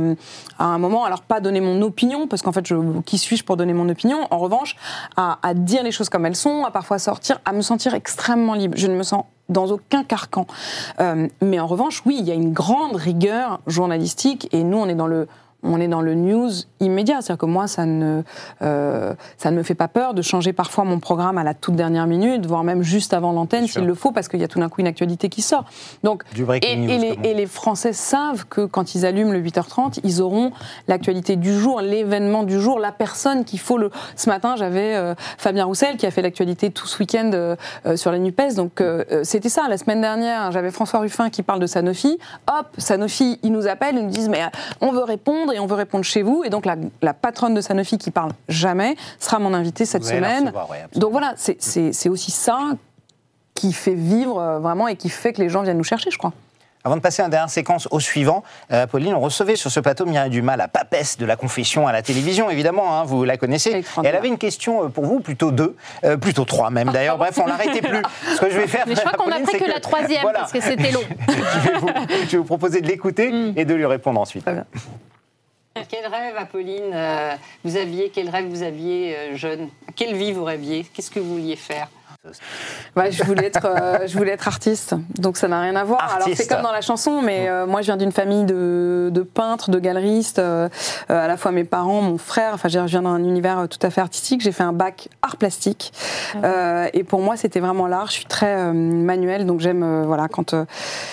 à 0.58 0.64
un 0.64 0.78
moment, 0.78 1.04
alors 1.04 1.22
pas 1.22 1.40
donner 1.40 1.60
mon 1.60 1.80
opinion, 1.82 2.26
parce 2.26 2.42
qu'en 2.42 2.52
fait, 2.52 2.66
je, 2.66 2.74
qui 3.02 3.18
suis-je 3.18 3.44
pour 3.44 3.56
donner 3.56 3.72
mon 3.72 3.88
opinion? 3.88 4.26
En 4.30 4.38
revanche, 4.38 4.76
à, 5.16 5.38
à 5.42 5.54
dire 5.54 5.82
les 5.82 5.92
choses 5.92 6.08
comme 6.08 6.26
elles 6.26 6.36
sont, 6.36 6.64
à 6.64 6.70
parfois 6.70 6.98
sortir, 6.98 7.40
à 7.44 7.52
me 7.52 7.62
sentir 7.62 7.94
extrêmement 7.94 8.54
libre. 8.54 8.74
Je 8.76 8.86
ne 8.86 8.94
me 8.94 9.02
sens 9.02 9.24
dans 9.48 9.66
aucun 9.70 10.04
carcan. 10.04 10.46
Euh, 11.00 11.28
mais 11.42 11.60
en 11.60 11.66
revanche, 11.66 12.02
oui, 12.06 12.16
il 12.18 12.26
y 12.26 12.30
a 12.30 12.34
une 12.34 12.52
grande 12.52 12.96
rigueur 12.96 13.60
journalistique, 13.66 14.48
et 14.52 14.62
nous, 14.64 14.78
on 14.78 14.88
est 14.88 14.94
dans 14.94 15.06
le 15.06 15.28
on 15.64 15.80
est 15.80 15.88
dans 15.88 16.02
le 16.02 16.14
news 16.14 16.50
immédiat. 16.80 17.20
C'est-à-dire 17.20 17.38
que 17.38 17.46
moi, 17.46 17.66
ça 17.66 17.86
ne, 17.86 18.22
euh, 18.62 19.14
ça 19.38 19.50
ne 19.50 19.56
me 19.56 19.62
fait 19.62 19.74
pas 19.74 19.88
peur 19.88 20.14
de 20.14 20.22
changer 20.22 20.52
parfois 20.52 20.84
mon 20.84 21.00
programme 21.00 21.38
à 21.38 21.44
la 21.44 21.54
toute 21.54 21.74
dernière 21.74 22.06
minute, 22.06 22.46
voire 22.46 22.64
même 22.64 22.82
juste 22.82 23.14
avant 23.14 23.32
l'antenne 23.32 23.66
s'il 23.66 23.84
le 23.84 23.94
faut, 23.94 24.12
parce 24.12 24.28
qu'il 24.28 24.40
y 24.40 24.44
a 24.44 24.48
tout 24.48 24.60
d'un 24.60 24.68
coup 24.68 24.80
une 24.80 24.86
actualité 24.86 25.28
qui 25.28 25.42
sort. 25.42 25.64
Donc, 26.02 26.22
Du 26.34 26.42
et, 26.62 26.76
news, 26.76 26.90
et 26.90 26.98
les, 26.98 27.18
et 27.24 27.34
les 27.34 27.46
Français 27.46 27.92
savent 27.92 28.44
que 28.46 28.64
quand 28.66 28.94
ils 28.94 29.06
allument 29.06 29.32
le 29.32 29.42
8h30, 29.42 30.00
ils 30.04 30.20
auront 30.20 30.52
l'actualité 30.86 31.36
du 31.36 31.58
jour, 31.58 31.80
l'événement 31.80 32.44
du 32.44 32.60
jour, 32.60 32.78
la 32.78 32.92
personne 32.92 33.44
qu'il 33.44 33.58
faut. 33.58 33.78
Le... 33.78 33.90
Ce 34.16 34.28
matin, 34.28 34.54
j'avais 34.56 34.94
euh, 34.94 35.14
Fabien 35.38 35.64
Roussel 35.64 35.96
qui 35.96 36.06
a 36.06 36.10
fait 36.10 36.22
l'actualité 36.22 36.70
tout 36.70 36.86
ce 36.86 36.98
week-end 36.98 37.30
euh, 37.34 37.56
sur 37.96 38.12
la 38.12 38.18
NUPES. 38.18 38.54
Donc 38.56 38.82
c'était 39.22 39.48
ça. 39.48 39.66
La 39.68 39.78
semaine 39.78 40.00
dernière, 40.00 40.52
j'avais 40.52 40.70
François 40.70 41.00
Ruffin 41.00 41.30
qui 41.30 41.42
parle 41.42 41.60
de 41.60 41.66
Sanofi. 41.66 42.18
Hop, 42.48 42.66
Sanofi, 42.78 43.38
ils 43.42 43.52
nous 43.52 43.66
appellent, 43.66 43.96
ils 43.96 44.04
nous 44.04 44.10
disent 44.10 44.28
mais 44.28 44.42
on 44.80 44.92
veut 44.92 45.04
répondre 45.04 45.53
et 45.54 45.58
on 45.60 45.66
veut 45.66 45.74
répondre 45.76 46.04
chez 46.04 46.22
vous. 46.22 46.42
Et 46.44 46.50
donc 46.50 46.66
la, 46.66 46.76
la 47.02 47.14
patronne 47.14 47.54
de 47.54 47.60
Sanofi 47.60 47.98
qui 47.98 48.10
parle 48.10 48.32
jamais 48.48 48.96
sera 49.18 49.38
mon 49.38 49.54
invitée 49.54 49.84
cette 49.86 50.04
semaine. 50.04 50.44
recevoir, 50.44 50.70
ouais, 50.70 50.78
absolument. 50.84 51.00
donc 51.00 51.10
voilà, 51.12 51.34
c'est- 51.36 52.08
aussi 52.08 52.30
ça 52.30 52.58
qui 53.54 53.72
fait 53.72 53.94
vivre 53.94 54.38
euh, 54.40 54.58
vraiment 54.58 54.88
et 54.88 54.96
qui 54.96 55.08
fait 55.08 55.32
que 55.32 55.40
les 55.40 55.48
gens 55.48 55.62
viennent 55.62 55.78
nous 55.78 55.84
chercher, 55.84 56.10
je 56.10 56.18
crois. 56.18 56.32
Avant 56.86 56.96
de 56.96 57.00
passer 57.00 57.22
à 57.22 57.26
la 57.26 57.30
dernière 57.30 57.48
séquence 57.48 57.88
au 57.92 57.98
suivant, 57.98 58.42
euh, 58.70 58.86
Pauline, 58.86 59.14
on 59.14 59.20
recevait 59.20 59.56
sur 59.56 59.70
ce 59.70 59.80
plateau 59.80 60.04
Mireille 60.04 60.28
Dumas, 60.28 60.56
la 60.56 60.68
papesse 60.68 61.16
de 61.16 61.24
la 61.24 61.34
confession 61.34 61.86
à 61.86 61.92
la 61.92 62.02
télévision, 62.02 62.50
évidemment, 62.50 63.00
hein, 63.00 63.04
vous 63.04 63.24
la 63.24 63.38
connaissez. 63.38 63.70
Et 63.70 63.84
elle 64.04 64.14
avait 64.14 64.28
une 64.28 64.36
question 64.36 64.84
euh, 64.84 64.88
pour 64.88 65.06
vous, 65.06 65.20
plutôt 65.20 65.50
deux, 65.50 65.76
euh, 66.04 66.18
plutôt 66.18 66.44
trois 66.44 66.68
même 66.68 66.90
d'ailleurs. 66.90 67.16
Bref, 67.16 67.38
on 67.42 67.46
l'arrêtait 67.46 67.80
plus. 67.80 68.02
Ce 68.36 68.40
que 68.42 68.50
je 68.50 68.58
vais 68.58 68.66
faire, 68.66 68.84
Mais 68.86 68.96
je 68.96 69.00
crois 69.00 69.12
qu'on 69.16 69.24
n'a 69.30 69.36
Pauline, 69.36 69.46
pris 69.46 69.58
c'est 69.58 69.64
que 69.64 69.70
la 69.70 69.80
troisième 69.80 70.20
voilà. 70.20 70.40
parce 70.40 70.52
que 70.52 70.60
c'était 70.60 70.90
long. 70.90 71.00
je, 71.28 71.68
vais 71.70 71.78
vous, 71.78 71.88
je 72.26 72.30
vais 72.32 72.36
vous 72.38 72.44
proposer 72.44 72.82
de 72.82 72.86
l'écouter 72.86 73.30
Mm. 73.32 73.52
et 73.56 73.64
de 73.64 73.72
lui 73.74 73.86
répondre 73.86 74.20
ensuite. 74.20 74.44
Quel 75.88 76.06
rêve, 76.06 76.36
Apolline, 76.36 76.92
euh, 76.92 77.34
vous 77.64 77.76
aviez 77.76 78.08
Quel 78.14 78.28
rêve 78.28 78.46
vous 78.46 78.62
aviez 78.62 79.16
euh, 79.16 79.36
jeune? 79.36 79.70
Quelle 79.96 80.14
vie 80.14 80.30
vous 80.30 80.44
rêviez? 80.44 80.84
Qu'est-ce 80.84 81.10
que 81.10 81.18
vous 81.18 81.34
vouliez 81.34 81.56
faire? 81.56 81.88
Ouais, 82.96 83.12
je 83.12 83.22
voulais 83.24 83.46
être, 83.46 83.66
euh, 83.66 83.98
je 84.06 84.16
voulais 84.16 84.32
être 84.32 84.48
artiste, 84.48 84.94
donc 85.18 85.36
ça 85.36 85.46
n'a 85.48 85.60
rien 85.60 85.76
à 85.76 85.84
voir. 85.84 86.14
Alors 86.16 86.28
c'est 86.34 86.48
comme 86.48 86.62
dans 86.62 86.72
la 86.72 86.80
chanson, 86.80 87.20
mais 87.22 87.48
euh, 87.48 87.66
moi 87.66 87.80
je 87.82 87.86
viens 87.86 87.96
d'une 87.96 88.12
famille 88.12 88.44
de, 88.44 89.10
de 89.12 89.22
peintres, 89.22 89.70
de 89.70 89.78
galeristes. 89.78 90.38
euh, 90.38 90.68
à 91.08 91.26
la 91.26 91.36
fois 91.36 91.50
mes 91.52 91.64
parents, 91.64 92.00
mon 92.00 92.16
frère. 92.18 92.52
Enfin, 92.54 92.68
je 92.68 92.78
viens 92.86 93.02
d'un 93.02 93.18
univers 93.18 93.66
tout 93.68 93.78
à 93.82 93.90
fait 93.90 94.00
artistique. 94.00 94.40
J'ai 94.40 94.52
fait 94.52 94.62
un 94.62 94.72
bac 94.72 95.08
art 95.22 95.36
plastique, 95.36 95.92
Euh, 96.42 96.88
et 96.94 97.04
pour 97.04 97.20
moi 97.20 97.36
c'était 97.36 97.60
vraiment 97.60 97.86
l'art. 97.86 98.06
Je 98.08 98.12
suis 98.12 98.24
très 98.26 98.54
euh, 98.56 98.72
manuelle, 98.72 99.44
donc 99.46 99.60
j'aime 99.60 99.82
euh, 99.82 100.02
voilà 100.06 100.28
quand 100.28 100.54
euh, 100.54 100.64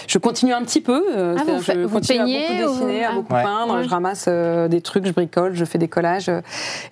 je 0.07 0.17
continue 0.17 0.53
un 0.53 0.63
petit 0.63 0.81
peu. 0.81 1.03
euh, 1.15 1.35
Ah, 1.39 1.43
vous 1.45 1.61
je 1.61 1.71
vous 1.83 1.89
continue 1.89 2.19
peignez 2.19 2.45
à 2.45 2.63
beaucoup 2.65 2.73
dessiner, 2.85 3.01
ou- 3.05 3.09
à 3.09 3.13
beaucoup 3.13 3.33
Ouais. 3.33 3.43
peindre. 3.43 3.75
Ouais. 3.77 3.83
Je 3.83 3.89
ramasse 3.89 4.25
euh, 4.27 4.67
des 4.67 4.81
trucs, 4.81 5.05
je 5.05 5.11
bricole, 5.11 5.53
je 5.55 5.65
fais 5.65 5.77
des 5.77 5.87
collages, 5.87 6.31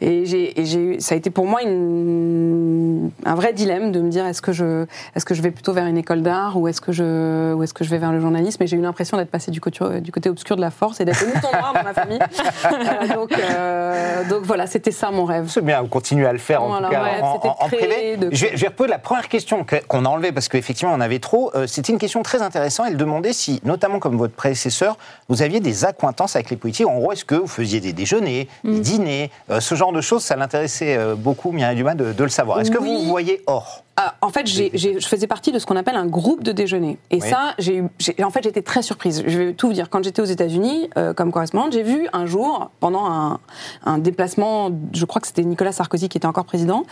et 0.02 0.26
j'ai, 0.26 0.60
et 0.60 0.66
j'ai, 0.66 1.00
ça 1.00 1.16
a 1.16 1.18
été 1.18 1.30
pour 1.30 1.46
moi 1.46 1.62
une, 1.64 3.12
un 3.26 3.36
vrai 3.36 3.54
dilemme 3.54 3.92
de 3.92 4.00
me 4.02 4.09
dire 4.10 4.26
est-ce 4.26 4.42
que 4.42 4.52
je, 4.52 4.86
est-ce 5.16 5.26
que 5.26 5.34
je 5.34 5.42
vais 5.42 5.52
plutôt 5.52 5.74
vers 5.74 5.86
une 5.86 5.98
école 5.98 6.22
d'art 6.22 6.58
ou 6.58 6.68
est-ce 6.68 6.82
que 6.82 6.92
je, 6.92 7.54
ou 7.54 7.64
est-ce 7.64 7.74
que 7.74 7.84
je 7.84 7.90
vais 7.90 7.98
vers 7.98 8.12
le 8.12 8.20
journalisme? 8.20 8.62
Et 8.64 8.68
j'ai 8.68 8.78
eu 8.78 8.82
l'impression 8.82 9.18
d'être 9.18 9.32
passé 9.32 9.52
du 9.52 9.62
côté, 9.62 10.02
du 10.02 10.12
côté 10.12 10.30
obscur 10.30 10.56
de 10.56 10.62
la 10.62 10.72
force 10.72 11.00
et 11.00 11.06
d'être 11.06 11.26
mouton 11.26 11.48
noir 11.52 11.74
dans 11.74 11.84
ma 11.84 11.94
famille. 11.94 12.20
Euh, 12.20 13.16
donc, 13.16 13.32
euh, 13.38 14.24
donc 14.30 14.44
voilà, 14.44 14.68
c'était 14.68 14.92
ça 14.92 15.12
mon 15.12 15.26
rêve. 15.26 15.48
C'est 15.50 15.64
bien, 15.64 15.82
on 15.84 15.88
continue 15.88 16.26
à 16.26 16.34
le 16.34 16.40
faire 16.40 16.64
en 16.64 16.78
tout 16.82 16.90
cas 16.90 17.04
ouais, 17.04 17.22
en, 17.22 17.34
c'était 17.36 17.48
en- 17.48 17.56
en 17.60 17.66
de 17.68 17.76
créer, 17.76 17.88
privé. 17.88 18.18
de- 18.18 18.30
Je 18.36 18.46
vais, 18.46 18.52
je 18.56 18.62
vais 18.62 18.68
reposer 18.68 18.90
la 18.90 19.00
première 19.00 19.28
question 19.28 19.64
que- 19.64 19.84
qu'on 19.88 20.06
a 20.06 20.10
enlevée 20.10 20.32
parce 20.32 20.48
qu'effectivement 20.48 20.94
on 20.94 21.02
avait 21.02 21.20
trop. 21.20 21.52
Euh, 21.56 21.68
C'était 21.68 21.92
une 21.94 22.00
question 22.00 22.22
très 22.24 22.42
intéressante. 22.42 22.88
Elle 22.90 22.98
demandait 22.98 23.34
si, 23.34 23.60
notamment 23.64 24.00
comme 24.00 24.18
votre 24.18 24.34
prédécesseur, 24.34 24.98
vous 25.30 25.42
aviez 25.42 25.60
des 25.60 25.86
accointances 25.86 26.36
avec 26.36 26.50
les 26.50 26.58
politiques. 26.58 26.88
En 26.88 26.96
gros, 26.98 27.12
est-ce 27.12 27.26
que 27.26 27.36
vous 27.36 27.48
faisiez 27.48 27.80
des 27.80 27.94
déjeuners, 27.94 28.48
Mm. 28.64 28.74
des 28.74 28.80
dîners, 28.80 29.32
euh, 29.50 29.60
ce 29.60 29.76
genre 29.76 29.92
de 29.94 30.02
choses 30.02 30.24
Ça 30.24 30.36
l'intéressait 30.36 30.98
beaucoup, 31.16 31.52
Mireille 31.52 31.76
Dumas, 31.76 31.96
de, 31.96 32.12
de 32.14 32.24
le 32.24 32.30
savoir. 32.30 32.60
Est-ce 32.60 32.72
que 32.72 32.78
Oui. 32.78 32.90
vous 33.04 33.10
voyez 33.10 33.42
hors? 33.48 33.84
En 34.22 34.30
fait, 34.30 34.46
j'ai- 34.48 34.72
j'ai- 34.74 35.00
je 35.00 35.08
faisais 35.08 35.28
partie 35.28 35.52
de 35.52 35.60
ce 35.60 35.66
qu'on 35.66 35.76
appelle 35.76 35.96
un 35.96 36.06
groupe 36.06 36.44
de 36.44 36.52
déjeuner. 36.52 36.98
Et 37.12 37.16
Oui. 37.22 37.30
ça, 37.30 37.54
j'ai 37.58 37.84
en 38.24 38.30
fait, 38.30 38.44
j'étais 38.44 38.62
très 38.62 38.82
surprise. 38.82 39.24
Je 39.26 39.38
vais 39.38 39.54
tout 39.54 39.68
vous 39.68 39.74
dire. 39.74 39.90
Quand 39.90 40.04
j'étais 40.04 40.22
aux 40.22 40.26
États-Unis, 40.26 40.90
euh, 40.98 41.14
comme 41.14 41.32
correspondante, 41.32 41.74
j'ai 41.74 41.84
vu 41.84 42.08
un 42.14 42.26
jour, 42.26 42.72
pendant 42.80 43.06
un, 43.06 43.40
un 43.86 43.98
déplacement, 43.98 44.70
je 44.94 45.06
crois 45.06 45.22
que 45.22 45.28
c'était 45.28 45.44
Nicolas 45.44 45.72
Sarkozy 45.72 46.10
qui 46.10 46.18
était 46.18 46.28
encore 46.28 46.46
président, 46.46 46.84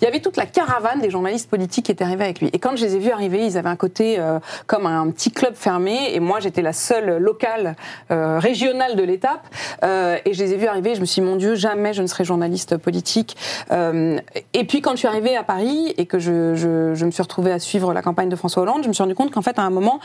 il 0.00 0.04
y 0.04 0.06
avait 0.06 0.20
toute 0.20 0.36
la 0.36 0.46
caravane 0.46 1.00
des 1.00 1.10
journalistes 1.10 1.48
politiques 1.50 1.86
qui 1.86 1.92
étaient 1.92 2.04
arrivés 2.04 2.24
avec 2.24 2.40
lui. 2.40 2.48
Et 2.52 2.58
quand 2.58 2.76
je 2.76 2.84
les 2.84 2.96
ai 2.96 2.98
vus 2.98 3.10
arriver, 3.10 3.44
ils 3.46 3.56
avaient 3.58 3.68
un 3.68 3.76
côté 3.76 4.18
euh, 4.18 4.38
comme 4.66 4.86
un 4.86 5.10
petit 5.10 5.30
club 5.30 5.54
fermé. 5.54 6.14
Et 6.14 6.20
moi, 6.20 6.40
j'étais 6.40 6.62
la 6.62 6.72
seule 6.72 7.18
locale, 7.18 7.76
euh, 8.10 8.38
régionale 8.38 8.96
de 8.96 9.02
l'étape. 9.02 9.46
Euh, 9.84 10.16
et 10.24 10.32
je 10.34 10.42
les 10.42 10.52
ai 10.54 10.56
vus 10.56 10.66
arriver. 10.66 10.94
Je 10.94 11.00
me 11.00 11.06
suis 11.06 11.20
dit, 11.20 11.26
mon 11.28 11.36
Dieu, 11.36 11.54
jamais 11.54 11.92
je 11.92 12.02
ne 12.02 12.06
serai 12.06 12.24
journaliste 12.24 12.76
politique. 12.76 13.36
Euh, 13.72 14.18
et 14.54 14.64
puis, 14.64 14.80
quand 14.80 14.92
je 14.92 14.96
suis 14.98 15.08
arrivée 15.08 15.36
à 15.36 15.42
Paris 15.42 15.94
et 15.98 16.06
que 16.06 16.18
je, 16.18 16.54
je- 16.56 17.04
me 17.04 17.10
suis 17.10 17.22
retrouvée 17.22 17.52
à 17.52 17.58
suivre 17.58 17.92
la 17.92 18.02
campagne 18.02 18.28
de 18.28 18.36
François 18.36 18.62
Hollande, 18.62 18.82
je 18.82 18.88
me 18.88 18.92
suis 18.92 19.02
rendu 19.02 19.14
compte 19.14 19.30
qu'en 19.30 19.42
fait, 19.42 19.58
à 19.58 19.62
un 19.62 19.70
moment, 19.70 20.00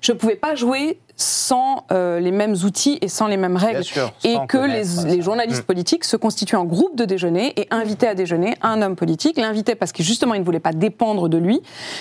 je 0.00 0.12
ne 0.12 0.16
pouvais 0.16 0.36
pas 0.36 0.54
jouer 0.54 0.98
sans 1.16 1.84
euh, 1.92 2.20
les 2.20 2.30
mêmes 2.32 2.54
outils 2.64 2.98
et 3.00 3.08
sans 3.08 3.26
les 3.26 3.36
mêmes 3.36 3.56
règles. 3.56 3.84
sûr, 3.84 4.12
et 4.24 4.36
que 4.48 4.58
les, 4.58 5.14
les 5.14 5.22
journalistes 5.22 5.62
Mm. 5.62 5.66
politiques 5.66 6.04
se 6.04 6.16
constituaient 6.16 6.56
en 6.56 6.64
groupe 6.64 6.96
de 6.96 7.04
déjeuner 7.04 7.52
et 7.60 7.66
invitaient 7.70 8.08
à 8.08 8.14
déjeuner 8.14 8.54
un 8.62 8.82
homme 8.82 8.96
politique. 8.96 9.36
L'invitait 9.38 9.74
parce 9.74 9.92
que 9.92 10.02
justement, 10.02 10.34
il 10.34 10.40
ne 10.40 10.44
voulait 10.44 10.60
pas 10.60 10.72
dépendre 10.72 11.28
de 11.28 11.38
lui. 11.38 11.60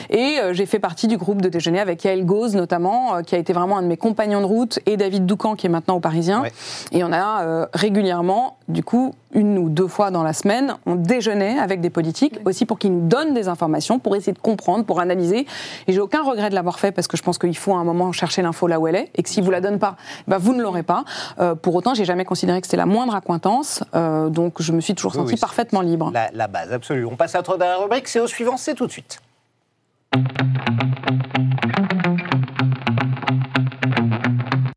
Et 0.10 0.38
euh, 0.40 0.54
j'ai 0.54 0.66
fait 0.66 0.80
partie 0.80 1.08
du 1.08 1.18
groupe 1.18 1.42
de 1.42 1.50
déjeuner 1.50 1.80
avec 1.80 2.04
Yael 2.04 2.26
Gauze 2.26 2.56
notamment, 2.56 3.16
euh, 3.16 3.22
qui 3.22 3.36
a 3.36 3.38
été 3.38 3.54
vraiment 3.54 3.78
un 3.78 3.82
de 3.82 3.88
mes 3.88 3.98
compagnons 3.98 4.42
de 4.42 4.46
route, 4.46 4.80
et 4.86 4.98
David 4.98 5.26
Doucan, 5.26 5.56
qui 5.56 5.68
est 5.68 5.70
maintenant 5.70 5.96
au 5.96 6.00
Parisien. 6.00 6.42
Ouais. 6.42 6.54
Et 6.92 7.04
on 7.04 7.12
a 7.12 7.44
euh, 7.44 7.66
régulièrement, 7.74 8.58
du 8.68 8.84
coup, 8.84 9.14
une 9.34 9.58
ou 9.58 9.70
deux 9.70 9.88
fois 9.88 10.12
dans 10.12 10.24
la 10.24 10.34
semaine, 10.34 10.76
on 10.86 10.96
déjeunait 10.96 11.60
avec 11.60 11.82
des 11.82 11.90
politiques, 11.90 12.40
aussi 12.46 12.66
pour 12.66 12.80
qu'ils 12.80 12.94
nous 12.94 13.08
donnent 13.08 13.34
des 13.34 13.48
informations, 13.48 14.00
pour 14.00 14.16
essayer 14.16 14.34
de 14.34 14.40
comprendre, 14.40 14.86
pour 14.86 15.00
analyser. 15.00 15.46
Et 15.88 15.94
j'ai 15.94 16.00
aucun 16.00 16.24
regret 16.24 16.50
de 16.50 16.56
l'avoir 16.56 16.80
fait, 16.80 16.92
parce 16.92 17.08
que 17.08 17.18
je 17.18 17.24
pense 17.24 17.38
qu'il 17.38 17.56
faut 17.58 17.74
à 17.74 17.78
un 17.78 17.84
moment 17.84 18.12
chercher 18.12 18.42
l'info 18.42 18.68
là 18.68 18.80
où 18.80 18.88
elle 18.88 18.96
est, 18.96 19.05
et 19.16 19.24
que 19.24 19.30
si 19.30 19.42
vous 19.42 19.52
la 19.52 19.62
donnez 19.62 19.78
pas, 19.78 19.96
ben 20.28 20.38
vous 20.38 20.54
ne 20.56 20.62
l'aurez 20.62 20.84
pas. 20.84 21.04
Euh, 21.40 21.56
pour 21.56 21.76
autant, 21.76 21.94
j'ai 21.94 22.06
jamais 22.06 22.26
considéré 22.26 22.60
que 22.62 22.68
c'était 22.68 22.78
la 22.78 22.86
moindre 22.86 23.14
accointance, 23.16 23.84
euh, 23.96 24.30
donc 24.30 24.62
je 24.62 24.72
me 24.72 24.82
suis 24.82 24.96
toujours 24.96 25.14
Oui, 25.14 25.20
sentie 25.22 25.34
oui, 25.36 25.40
parfaitement 25.40 25.82
libre. 25.82 26.12
la, 26.14 26.30
la 26.34 26.48
base, 26.48 26.72
absolue. 26.74 27.06
On 27.06 27.16
passe 27.16 27.36
à 27.36 27.40
notre 27.40 27.58
dernière 27.58 27.82
rubrique, 27.82 28.08
c'est 28.08 28.20
au 28.20 28.28
suivant, 28.28 28.58
c'est 28.58 28.74
tout 28.76 28.88
de 28.88 28.92
suite. 28.92 29.20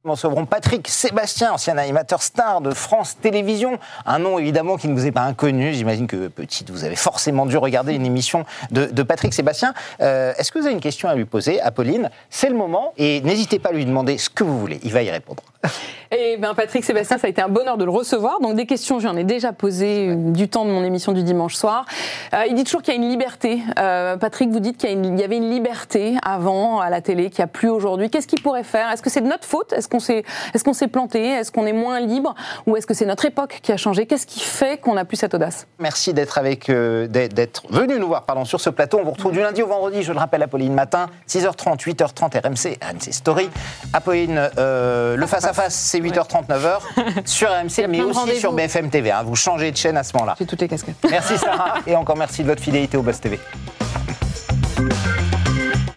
Nous 0.09 0.15
recevrons 0.15 0.47
Patrick 0.47 0.89
Sébastien, 0.89 1.53
ancien 1.53 1.77
animateur 1.77 2.23
star 2.23 2.63
de 2.63 2.73
France 2.73 3.19
Télévisions. 3.21 3.79
Un 4.07 4.19
nom 4.19 4.39
évidemment 4.39 4.79
qui 4.79 4.89
ne 4.89 4.95
vous 4.95 5.07
est 5.07 5.13
pas 5.13 5.21
inconnu. 5.21 5.75
J'imagine 5.75 6.07
que 6.07 6.29
petite, 6.29 6.71
vous 6.71 6.85
avez 6.85 6.97
forcément 6.97 7.45
dû 7.45 7.59
regarder 7.59 7.93
une 7.93 8.07
émission 8.07 8.47
de, 8.71 9.03
Patrick 9.03 9.35
Sébastien. 9.35 9.75
Euh, 10.01 10.33
Est-ce 10.39 10.51
que 10.51 10.59
vous 10.59 10.65
avez 10.65 10.73
une 10.73 10.81
question 10.81 11.11
à 11.11 11.15
lui 11.15 11.27
poser, 11.27 11.61
Apolline? 11.61 12.09
C'est 12.31 12.49
le 12.49 12.57
moment 12.57 12.95
et 12.97 13.21
n'hésitez 13.21 13.59
pas 13.59 13.69
à 13.69 13.73
lui 13.73 13.85
demander 13.85 14.17
ce 14.17 14.31
que 14.31 14.45
vous 14.45 14.59
voulez. 14.59 14.81
Il 14.83 14.95
va 14.95 15.03
y 15.03 15.11
répondre. 15.11 15.43
Et 16.11 16.39
ben 16.39 16.55
Patrick 16.55 16.85
Sébastien, 16.85 17.19
ça 17.19 17.27
a 17.27 17.31
été 17.31 17.43
un 17.43 17.49
bonheur 17.49 17.77
de 17.77 17.85
le 17.85 17.91
recevoir. 17.91 18.41
Donc 18.41 18.55
des 18.55 18.65
questions, 18.65 18.99
j'en 18.99 19.15
ai 19.17 19.25
déjà 19.25 19.53
posé 19.53 20.09
euh, 20.09 20.15
du 20.15 20.49
temps 20.49 20.65
de 20.65 20.71
mon 20.71 20.83
émission 20.83 21.13
du 21.13 21.23
dimanche 21.23 21.55
soir. 21.55 21.85
Euh, 22.33 22.45
il 22.49 22.55
dit 22.55 22.65
toujours 22.65 22.81
qu'il 22.81 22.95
y 22.95 22.97
a 22.97 23.01
une 23.01 23.09
liberté. 23.09 23.61
Euh, 23.79 24.17
Patrick, 24.17 24.51
vous 24.51 24.61
dites 24.61 24.79
qu'il 24.79 25.19
y, 25.19 25.23
avait 25.23 25.37
une 25.37 25.51
liberté 25.51 26.17
avant 26.23 26.81
à 26.81 26.89
la 26.89 27.03
télé, 27.03 27.29
qu'il 27.29 27.41
n'y 27.41 27.45
a 27.45 27.49
plus 27.49 27.69
aujourd'hui. 27.69 28.09
Qu'est-ce 28.09 28.27
qu'il 28.27 28.41
pourrait 28.41 28.65
faire? 28.65 28.91
Est-ce 28.91 29.03
que 29.03 29.11
c'est 29.11 29.21
de 29.21 29.27
notre 29.27 29.45
faute? 29.45 29.75
Est-ce 29.75 29.89
qu'on 29.89 30.01
s'est 30.01 30.25
est 30.55 30.63
qu'on 30.63 30.73
s'est 30.73 30.89
planté? 30.89 31.27
Est-ce 31.27 31.53
qu'on 31.53 31.67
est 31.67 31.73
moins 31.75 32.01
libre? 32.01 32.35
Ou 32.67 32.77
est-ce 32.77 32.87
que 32.87 32.95
c'est 32.95 33.07
notre 33.07 33.27
époque 33.27 33.59
qui 33.63 33.73
a 33.73 33.77
changé? 33.77 34.07
Qu'est-ce 34.07 34.27
qui 34.27 34.41
fait 34.41 34.81
qu'on 34.81 34.95
n'a 34.95 35.05
plus 35.05 35.19
cette 35.19 35.35
audace? 35.35 35.67
Merci 35.79 36.15
d'être 36.15 36.39
avec, 36.39 36.71
euh, 36.71 37.07
d'être 37.07 37.65
venu 37.71 37.99
nous 37.99 38.09
voir 38.09 38.25
pardon, 38.25 38.47
sur 38.47 38.61
ce 38.61 38.71
plateau. 38.71 38.99
On 39.01 39.05
vous 39.05 39.11
retrouve 39.11 39.33
du 39.33 39.41
lundi 39.41 39.63
au 39.63 39.67
vendredi, 39.67 40.03
je 40.03 40.13
le 40.13 40.19
rappelle, 40.19 40.43
Apolline 40.43 40.73
matin, 40.73 41.09
6h30, 41.29 41.81
8h30 41.81 42.41
RMC, 42.41 42.79
RMC 42.83 43.13
Story. 43.13 43.51
Apolline, 43.93 44.51
euh, 44.57 45.17
face, 45.53 45.75
c'est 45.75 46.01
8h39h 46.01 46.79
sur 47.25 47.49
RMC, 47.49 47.89
mais 47.89 48.01
aussi 48.03 48.39
sur 48.39 48.53
BFM 48.53 48.91
TV. 48.91 49.11
Hein. 49.11 49.23
Vous 49.25 49.37
changez 49.37 49.71
de 49.71 49.77
chaîne 49.77 49.97
à 49.97 50.03
ce 50.03 50.13
moment-là. 50.15 50.35
J'ai 50.39 50.47
toutes 50.47 50.61
les 50.61 50.69
casquettes. 50.69 50.97
Merci 51.11 51.39
Sarah, 51.39 51.75
et 51.87 51.97
encore 51.97 52.17
merci 52.17 52.43
de 52.43 52.49
votre 52.49 52.63
fidélité 52.63 52.97
au 52.97 53.03
Boss 53.03 53.21
TV. 53.21 53.39